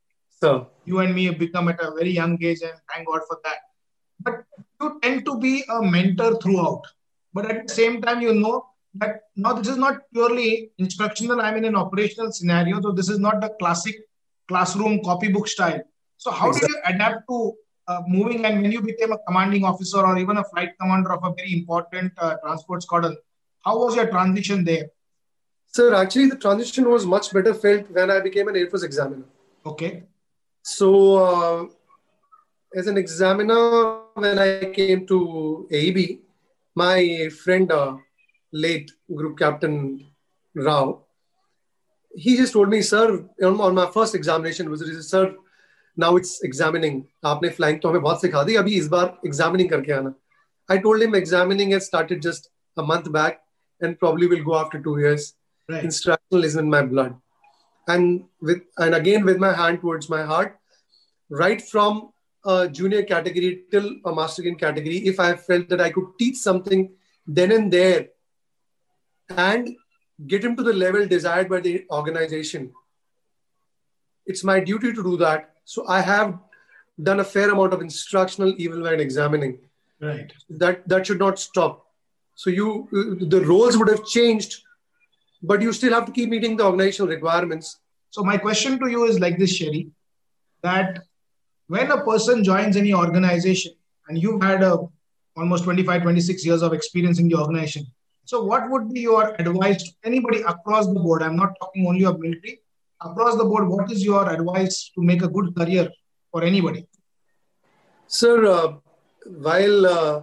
So 0.40 0.68
you 0.84 0.98
and 0.98 1.14
me 1.14 1.26
have 1.26 1.38
become 1.38 1.68
at 1.68 1.80
a 1.80 1.92
very 1.92 2.10
young 2.10 2.42
age, 2.42 2.62
and 2.62 2.74
thank 2.92 3.06
God 3.06 3.20
for 3.28 3.38
that. 3.44 3.58
But 4.20 4.44
you 4.80 4.98
tend 5.02 5.24
to 5.26 5.38
be 5.38 5.64
a 5.68 5.82
mentor 5.82 6.38
throughout. 6.42 6.82
But 7.32 7.50
at 7.50 7.66
the 7.66 7.74
same 7.74 8.02
time, 8.02 8.20
you 8.20 8.34
know 8.34 8.66
that 8.94 9.22
now 9.36 9.52
this 9.54 9.68
is 9.68 9.76
not 9.76 10.00
purely 10.12 10.70
instructional. 10.78 11.40
I'm 11.40 11.56
in 11.56 11.64
an 11.64 11.76
operational 11.76 12.32
scenario, 12.32 12.80
so 12.80 12.90
this 12.92 13.08
is 13.08 13.18
not 13.18 13.40
the 13.40 13.50
classic 13.60 13.96
classroom 14.52 15.00
copybook 15.08 15.48
style. 15.56 15.82
So 16.24 16.30
how 16.30 16.52
did 16.52 16.68
you 16.70 16.78
adapt 16.92 17.28
to 17.28 17.36
uh, 17.88 18.00
moving? 18.06 18.44
And 18.46 18.62
when 18.62 18.72
you 18.76 18.82
became 18.82 19.12
a 19.12 19.18
commanding 19.26 19.64
officer 19.64 20.00
or 20.08 20.16
even 20.24 20.36
a 20.38 20.44
flight 20.44 20.72
commander 20.80 21.12
of 21.12 21.24
a 21.24 21.34
very 21.34 21.52
important 21.60 22.12
uh, 22.18 22.34
transport 22.44 22.82
squadron, 22.82 23.16
how 23.64 23.78
was 23.78 23.96
your 23.96 24.08
transition 24.08 24.64
there? 24.64 24.86
Sir, 25.66 25.94
actually, 25.94 26.28
the 26.28 26.36
transition 26.36 26.88
was 26.94 27.06
much 27.06 27.32
better 27.32 27.54
felt 27.54 27.90
when 27.90 28.10
I 28.10 28.20
became 28.20 28.48
an 28.48 28.56
Air 28.56 28.68
Force 28.68 28.82
examiner. 28.82 29.24
Okay. 29.64 30.02
So, 30.62 30.88
uh, 31.16 31.66
as 32.74 32.86
an 32.86 32.98
examiner, 32.98 34.02
when 34.14 34.38
I 34.38 34.72
came 34.72 35.06
to 35.06 35.66
AEB, 35.72 36.20
my 36.74 37.28
friend, 37.42 37.72
uh, 37.72 37.96
late 38.52 38.92
Group 39.14 39.38
Captain 39.38 40.06
Rao, 40.54 41.01
he 42.15 42.35
just 42.37 42.53
told 42.53 42.69
me, 42.69 42.81
sir, 42.81 43.25
on, 43.43 43.61
on 43.61 43.75
my 43.75 43.89
first 43.91 44.15
examination, 44.15 44.69
was 44.69 44.81
he 44.81 44.93
said, 44.93 45.03
sir, 45.03 45.35
now 45.95 46.15
it's 46.15 46.41
examining. 46.43 47.05
आपने 47.25 47.55
flying 47.55 47.79
तो 47.81 47.89
हमें 47.89 48.01
बहुत 48.01 48.21
सिखा 48.21 48.43
दी 48.45 48.55
अभी 48.55 48.73
इस 48.77 48.87
बार 48.87 49.17
examining 49.25 49.69
करके 49.69 49.91
आना. 49.93 50.13
I 50.69 50.77
told 50.77 51.01
him 51.01 51.15
examining 51.15 51.71
has 51.71 51.85
started 51.85 52.21
just 52.21 52.49
a 52.77 52.83
month 52.83 53.11
back 53.11 53.41
and 53.81 53.97
probably 53.99 54.27
will 54.27 54.43
go 54.43 54.57
after 54.57 54.79
two 54.79 54.99
years. 54.99 55.33
Right. 55.69 55.83
Instructional 55.83 56.43
is 56.43 56.55
in 56.55 56.69
my 56.69 56.81
blood, 56.81 57.15
and 57.87 58.23
with 58.41 58.61
and 58.77 58.95
again 58.95 59.25
with 59.25 59.37
my 59.37 59.53
hand 59.53 59.81
towards 59.81 60.09
my 60.09 60.23
heart, 60.23 60.57
right 61.29 61.61
from 61.61 62.11
a 62.45 62.69
junior 62.69 63.03
category 63.03 63.63
till 63.71 63.89
a 64.05 64.13
master 64.13 64.43
in 64.43 64.55
category. 64.55 64.99
If 64.99 65.19
I 65.19 65.35
felt 65.35 65.67
that 65.69 65.81
I 65.81 65.89
could 65.89 66.05
teach 66.17 66.37
something 66.37 66.89
then 67.27 67.51
and 67.51 67.73
there, 67.73 68.07
and 69.29 69.75
get 70.26 70.44
him 70.44 70.56
to 70.56 70.62
the 70.62 70.72
level 70.72 71.06
desired 71.06 71.48
by 71.48 71.60
the 71.60 71.84
organization, 71.90 72.72
it's 74.26 74.44
my 74.44 74.60
duty 74.60 74.92
to 74.92 75.02
do 75.02 75.16
that. 75.18 75.54
So 75.64 75.86
I 75.88 76.00
have 76.00 76.38
done 77.02 77.20
a 77.20 77.24
fair 77.24 77.50
amount 77.50 77.72
of 77.72 77.80
instructional 77.80 78.54
even 78.58 78.82
when 78.82 79.00
examining. 79.00 79.58
Right. 80.00 80.32
That 80.50 80.88
that 80.88 81.06
should 81.06 81.18
not 81.18 81.38
stop. 81.38 81.86
So 82.34 82.50
you 82.50 82.88
the 83.20 83.40
roles 83.44 83.76
would 83.76 83.88
have 83.88 84.04
changed, 84.04 84.62
but 85.42 85.62
you 85.62 85.72
still 85.72 85.92
have 85.92 86.06
to 86.06 86.12
keep 86.12 86.28
meeting 86.28 86.56
the 86.56 86.64
organizational 86.64 87.08
requirements. 87.08 87.78
So 88.10 88.22
my 88.22 88.36
question 88.36 88.78
to 88.80 88.90
you 88.90 89.04
is 89.04 89.20
like 89.20 89.38
this, 89.38 89.54
Sherry, 89.56 89.90
that 90.62 91.04
when 91.68 91.90
a 91.90 92.04
person 92.04 92.44
joins 92.44 92.76
any 92.76 92.92
organization 92.92 93.72
and 94.08 94.18
you've 94.18 94.42
had 94.42 94.62
a 94.62 94.78
almost 95.36 95.64
25, 95.64 96.02
26 96.02 96.44
years 96.44 96.62
of 96.62 96.72
experience 96.72 97.18
in 97.18 97.28
the 97.28 97.34
organization. 97.34 97.86
So 98.24 98.42
what 98.44 98.70
would 98.70 98.92
be 98.92 99.00
your 99.00 99.34
advice 99.34 99.82
to 99.82 99.92
anybody 100.04 100.42
across 100.42 100.86
the 100.86 101.00
board? 101.00 101.22
I'm 101.22 101.36
not 101.36 101.54
talking 101.60 101.86
only 101.86 102.04
of 102.04 102.20
military. 102.20 102.60
Across 103.00 103.36
the 103.36 103.44
board, 103.44 103.68
what 103.68 103.90
is 103.90 104.04
your 104.04 104.30
advice 104.30 104.90
to 104.94 105.02
make 105.02 105.22
a 105.22 105.28
good 105.28 105.54
career 105.56 105.90
for 106.30 106.44
anybody? 106.44 106.86
Sir, 108.06 108.46
uh, 108.46 108.74
while 109.26 109.86
uh, 109.86 110.22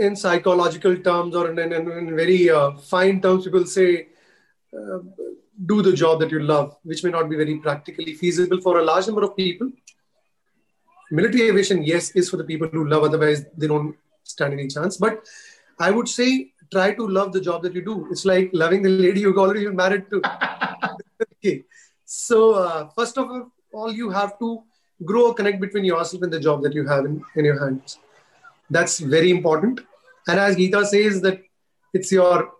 in 0.00 0.16
psychological 0.16 0.96
terms 0.96 1.36
or 1.36 1.50
in, 1.50 1.58
in, 1.58 1.72
in 1.72 2.16
very 2.16 2.50
uh, 2.50 2.72
fine 2.72 3.20
terms, 3.20 3.44
people 3.44 3.64
say 3.64 4.08
uh, 4.76 4.98
do 5.66 5.82
the 5.82 5.92
job 5.92 6.20
that 6.20 6.30
you 6.30 6.40
love, 6.40 6.76
which 6.82 7.04
may 7.04 7.10
not 7.10 7.30
be 7.30 7.36
very 7.36 7.58
practically 7.58 8.14
feasible 8.14 8.60
for 8.60 8.78
a 8.78 8.84
large 8.84 9.06
number 9.06 9.22
of 9.22 9.36
people. 9.36 9.70
Military 11.10 11.48
aviation, 11.48 11.82
yes, 11.82 12.10
is 12.10 12.28
for 12.28 12.36
the 12.36 12.44
people 12.44 12.68
who 12.68 12.88
love, 12.88 13.04
otherwise, 13.04 13.44
they 13.56 13.66
don't 13.66 13.96
stand 14.24 14.52
any 14.52 14.68
chance. 14.68 14.96
But 14.96 15.26
I 15.78 15.90
would 15.90 16.08
say 16.08 16.52
try 16.70 16.94
to 16.94 17.06
love 17.06 17.32
the 17.32 17.40
job 17.40 17.62
that 17.62 17.74
you 17.74 17.84
do. 17.84 18.08
It's 18.10 18.24
like 18.24 18.50
loving 18.52 18.82
the 18.82 18.88
lady 18.88 19.20
you've 19.20 19.38
already 19.38 19.64
been 19.64 19.76
married 19.76 20.06
to. 20.10 20.22
okay. 21.34 21.64
So, 22.04 22.54
uh, 22.54 22.88
first 22.96 23.18
of 23.18 23.30
all, 23.72 23.92
you 23.92 24.10
have 24.10 24.38
to 24.38 24.62
grow 25.04 25.30
a 25.30 25.34
connect 25.34 25.60
between 25.60 25.84
yourself 25.84 26.22
and 26.22 26.32
the 26.32 26.40
job 26.40 26.62
that 26.62 26.74
you 26.74 26.86
have 26.86 27.04
in, 27.04 27.22
in 27.36 27.44
your 27.44 27.58
hands. 27.64 27.98
That's 28.70 28.98
very 28.98 29.30
important. 29.30 29.80
And 30.26 30.38
as 30.38 30.56
Gita 30.56 30.84
says, 30.86 31.20
that 31.22 31.42
it's 31.94 32.12
your 32.12 32.52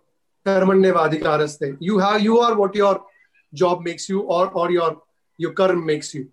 karmanyavadikaraste. 0.45 1.77
You 1.79 1.99
have 1.99 2.21
you 2.21 2.39
are 2.39 2.55
what 2.55 2.73
your 2.75 3.05
job 3.53 3.81
makes 3.83 4.09
you, 4.09 4.21
or 4.21 4.49
or 4.49 4.71
your 4.71 5.01
your 5.37 5.53
karma 5.53 5.81
makes 5.81 6.13
you. 6.13 6.29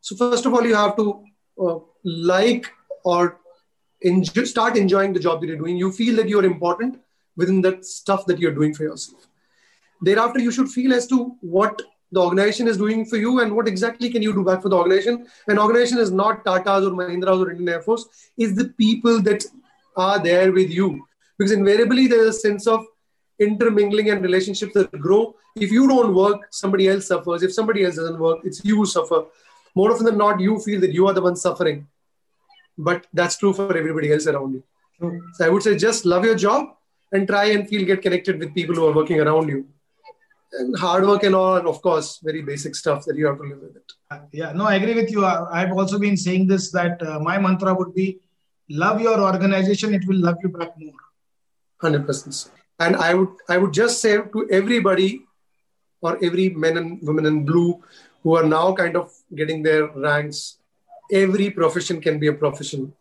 So 0.00 0.16
first 0.16 0.44
of 0.44 0.52
all, 0.54 0.66
you 0.66 0.74
have 0.74 0.96
to 0.96 1.24
uh, 1.58 1.78
like 2.04 2.70
or 3.04 3.38
enjoy, 4.02 4.44
start 4.44 4.76
enjoying 4.76 5.12
the 5.12 5.20
job 5.20 5.40
that 5.40 5.46
you're 5.46 5.56
doing. 5.56 5.76
You 5.76 5.90
feel 5.92 6.16
that 6.16 6.28
you're 6.28 6.44
important 6.44 7.00
within 7.36 7.60
that 7.62 7.84
stuff 7.84 8.26
that 8.26 8.38
you're 8.38 8.54
doing 8.54 8.74
for 8.74 8.84
yourself. 8.84 9.26
Thereafter, 10.00 10.40
you 10.40 10.50
should 10.50 10.68
feel 10.68 10.92
as 10.92 11.06
to 11.08 11.36
what 11.40 11.80
the 12.12 12.20
organization 12.20 12.68
is 12.68 12.76
doing 12.76 13.04
for 13.04 13.16
you 13.16 13.40
and 13.40 13.54
what 13.54 13.66
exactly 13.66 14.08
can 14.08 14.22
you 14.22 14.32
do 14.32 14.44
back 14.44 14.62
for 14.62 14.68
the 14.68 14.76
organization. 14.76 15.26
An 15.48 15.58
organization 15.58 15.98
is 15.98 16.10
not 16.10 16.44
Tata's 16.44 16.86
or 16.86 16.90
Mahindra's 16.90 17.40
or 17.40 17.50
Indian 17.50 17.70
Air 17.70 17.82
Force, 17.82 18.06
is 18.36 18.54
the 18.54 18.68
people 18.68 19.20
that 19.22 19.44
are 19.96 20.22
there 20.22 20.52
with 20.52 20.70
you. 20.70 21.06
Because 21.38 21.52
invariably 21.52 22.06
there's 22.06 22.36
a 22.36 22.38
sense 22.38 22.66
of 22.66 22.86
intermingling 23.40 24.10
and 24.10 24.22
relationships 24.22 24.74
that 24.74 24.92
grow. 24.92 25.34
If 25.56 25.72
you 25.72 25.88
don't 25.88 26.14
work, 26.14 26.46
somebody 26.50 26.88
else 26.88 27.08
suffers. 27.08 27.42
If 27.42 27.52
somebody 27.52 27.84
else 27.84 27.96
doesn't 27.96 28.18
work, 28.18 28.40
it's 28.44 28.64
you 28.64 28.76
who 28.76 28.86
suffer. 28.86 29.24
More 29.74 29.90
often 29.90 30.06
than 30.06 30.18
not, 30.18 30.38
you 30.38 30.60
feel 30.60 30.80
that 30.80 30.92
you 30.92 31.08
are 31.08 31.14
the 31.14 31.22
one 31.22 31.34
suffering. 31.34 31.88
But 32.78 33.06
that's 33.12 33.36
true 33.38 33.52
for 33.52 33.76
everybody 33.76 34.12
else 34.12 34.26
around 34.28 34.54
you. 34.54 34.62
So 35.34 35.46
I 35.46 35.48
would 35.48 35.62
say 35.62 35.76
just 35.76 36.04
love 36.04 36.24
your 36.24 36.36
job 36.36 36.76
and 37.14 37.28
try 37.32 37.44
and 37.54 37.68
feel 37.70 37.84
get 37.90 38.02
connected 38.06 38.38
with 38.40 38.54
people 38.58 38.74
who 38.74 38.86
are 38.88 38.96
working 39.00 39.20
around 39.20 39.48
you. 39.48 39.60
And 40.58 40.76
hard 40.78 41.04
work 41.10 41.22
and 41.28 41.34
all, 41.34 41.56
and 41.60 41.66
of 41.66 41.80
course, 41.86 42.08
very 42.28 42.42
basic 42.42 42.74
stuff 42.80 43.04
that 43.06 43.16
you 43.16 43.26
have 43.28 43.38
to 43.38 43.46
live 43.50 43.60
with 43.66 43.76
it. 43.80 43.92
Uh, 44.10 44.20
Yeah, 44.40 44.52
no, 44.52 44.66
I 44.72 44.74
agree 44.80 44.94
with 45.00 45.10
you. 45.14 45.24
I- 45.30 45.46
I've 45.60 45.72
also 45.82 45.98
been 46.06 46.18
saying 46.26 46.44
this 46.52 46.70
that 46.78 47.02
uh, 47.08 47.18
my 47.28 47.36
mantra 47.46 47.72
would 47.80 47.92
be 47.94 48.06
love 48.84 49.00
your 49.06 49.18
organization, 49.30 49.94
it 49.98 50.04
will 50.08 50.20
love 50.26 50.36
you 50.44 50.50
back 50.58 50.72
more. 50.82 51.00
Hundred 51.84 52.06
percent. 52.08 52.36
And 52.84 52.96
I 53.08 53.14
would 53.14 53.32
I 53.54 53.56
would 53.62 53.72
just 53.82 54.00
say 54.04 54.12
to 54.34 54.40
everybody, 54.60 55.10
or 56.06 56.12
every 56.28 56.46
men 56.64 56.76
and 56.80 56.88
women 57.08 57.26
in 57.32 57.44
blue 57.50 57.70
who 58.22 58.36
are 58.38 58.46
now 58.58 58.66
kind 58.82 58.96
of 59.02 59.12
getting 59.40 59.62
their 59.62 59.82
ranks, 60.08 60.58
every 61.22 61.50
profession 61.50 62.00
can 62.06 62.18
be 62.22 62.28
a 62.28 62.36
profession. 62.44 62.92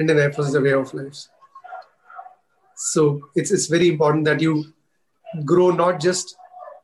Indian 0.00 0.18
Air 0.24 0.32
Force 0.32 0.48
is 0.48 0.54
a 0.54 0.60
way 0.60 0.74
of 0.82 0.92
life. 0.98 1.20
So 2.76 3.28
it's 3.34 3.50
it's 3.50 3.66
very 3.66 3.88
important 3.88 4.24
that 4.26 4.40
you 4.40 4.64
grow 5.44 5.70
not 5.70 6.00
just 6.00 6.36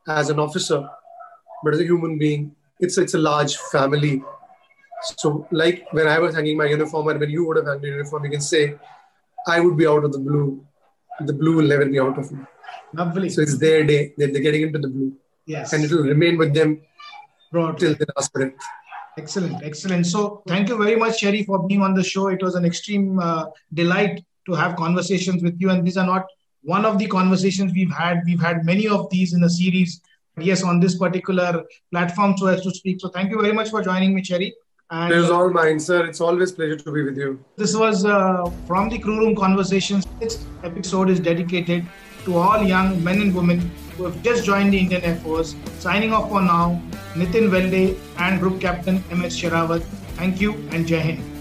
as 0.07 0.29
an 0.29 0.39
officer, 0.39 0.87
but 1.63 1.73
as 1.73 1.79
a 1.79 1.83
human 1.83 2.17
being. 2.17 2.55
It's 2.79 2.97
it's 2.97 3.13
a 3.13 3.19
large 3.19 3.55
family. 3.71 4.23
So 5.17 5.47
like 5.51 5.85
when 5.91 6.07
I 6.07 6.19
was 6.19 6.35
hanging 6.35 6.57
my 6.57 6.65
uniform 6.65 7.07
and 7.09 7.19
when 7.19 7.29
you 7.29 7.45
would 7.45 7.57
have 7.57 7.65
hung 7.67 7.81
your 7.81 7.97
uniform, 7.97 8.25
you 8.25 8.31
can 8.31 8.41
say, 8.41 8.75
I 9.47 9.59
would 9.59 9.77
be 9.77 9.85
out 9.87 10.03
of 10.03 10.11
the 10.13 10.19
blue. 10.19 10.65
The 11.19 11.33
blue 11.33 11.57
will 11.57 11.67
never 11.67 11.85
be 11.85 11.99
out 11.99 12.17
of 12.17 12.31
me. 12.31 12.43
Lovely. 12.93 13.29
So 13.29 13.41
it's 13.41 13.57
their 13.57 13.83
day. 13.83 14.13
They're, 14.17 14.31
they're 14.31 14.41
getting 14.41 14.63
into 14.63 14.79
the 14.79 14.87
blue. 14.87 15.13
yes. 15.45 15.73
And 15.73 15.83
it 15.83 15.91
will 15.91 16.03
remain 16.03 16.37
with 16.37 16.53
them 16.53 16.81
Brought. 17.51 17.77
till 17.79 17.93
the 17.95 18.07
last 18.15 18.33
breath. 18.33 18.53
Excellent, 19.17 19.63
excellent. 19.63 20.07
So, 20.07 20.41
thank 20.47 20.69
you 20.69 20.77
very 20.83 20.95
much, 20.95 21.19
Sherry, 21.19 21.43
for 21.43 21.67
being 21.67 21.83
on 21.83 21.93
the 21.93 22.03
show. 22.03 22.29
It 22.29 22.41
was 22.41 22.55
an 22.55 22.65
extreme 22.65 23.19
uh, 23.19 23.45
delight 23.71 24.25
to 24.45 24.53
have 24.53 24.75
conversations 24.75 25.43
with 25.43 25.59
you. 25.59 25.69
And 25.69 25.85
these 25.85 25.97
are 25.97 26.05
not 26.05 26.25
one 26.63 26.85
of 26.85 26.97
the 26.99 27.07
conversations 27.07 27.73
we've 27.73 27.91
had. 27.91 28.21
We've 28.25 28.41
had 28.41 28.65
many 28.65 28.87
of 28.87 29.09
these 29.09 29.33
in 29.33 29.43
a 29.43 29.49
series. 29.49 30.01
Yes, 30.37 30.63
on 30.63 30.79
this 30.79 30.97
particular 30.97 31.63
platform, 31.91 32.35
so 32.37 32.47
as 32.47 32.61
to 32.63 32.71
speak. 32.71 32.99
So, 33.01 33.09
thank 33.09 33.29
you 33.29 33.39
very 33.39 33.53
much 33.53 33.69
for 33.69 33.83
joining 33.83 34.15
me, 34.15 34.23
Sherry. 34.23 34.53
And 34.89 35.13
It 35.13 35.17
was 35.17 35.29
all 35.29 35.49
mine, 35.49 35.79
sir. 35.79 36.05
It's 36.05 36.21
always 36.21 36.51
pleasure 36.51 36.75
to 36.75 36.91
be 36.91 37.03
with 37.03 37.17
you. 37.17 37.43
this 37.55 37.75
was 37.75 38.05
uh, 38.05 38.49
from 38.67 38.89
the 38.89 38.97
Crew 38.97 39.19
Room 39.19 39.35
Conversations. 39.35 40.07
This 40.19 40.43
episode 40.63 41.09
is 41.09 41.19
dedicated 41.19 41.85
to 42.25 42.37
all 42.37 42.63
young 42.63 43.03
men 43.03 43.21
and 43.21 43.35
women 43.35 43.59
who 43.95 44.05
have 44.05 44.21
just 44.23 44.43
joined 44.43 44.73
the 44.73 44.79
Indian 44.79 45.01
Air 45.03 45.15
Force. 45.17 45.55
Signing 45.79 46.13
off 46.13 46.29
for 46.29 46.41
now, 46.41 46.81
Nitin 47.13 47.49
Velde 47.49 47.97
and 48.17 48.39
Group 48.39 48.59
Captain 48.61 49.03
MS 49.11 49.37
Sherawat. 49.39 49.81
Thank 50.17 50.41
you 50.41 50.53
and 50.71 50.87
Jai 50.87 50.99
Hind. 50.99 51.32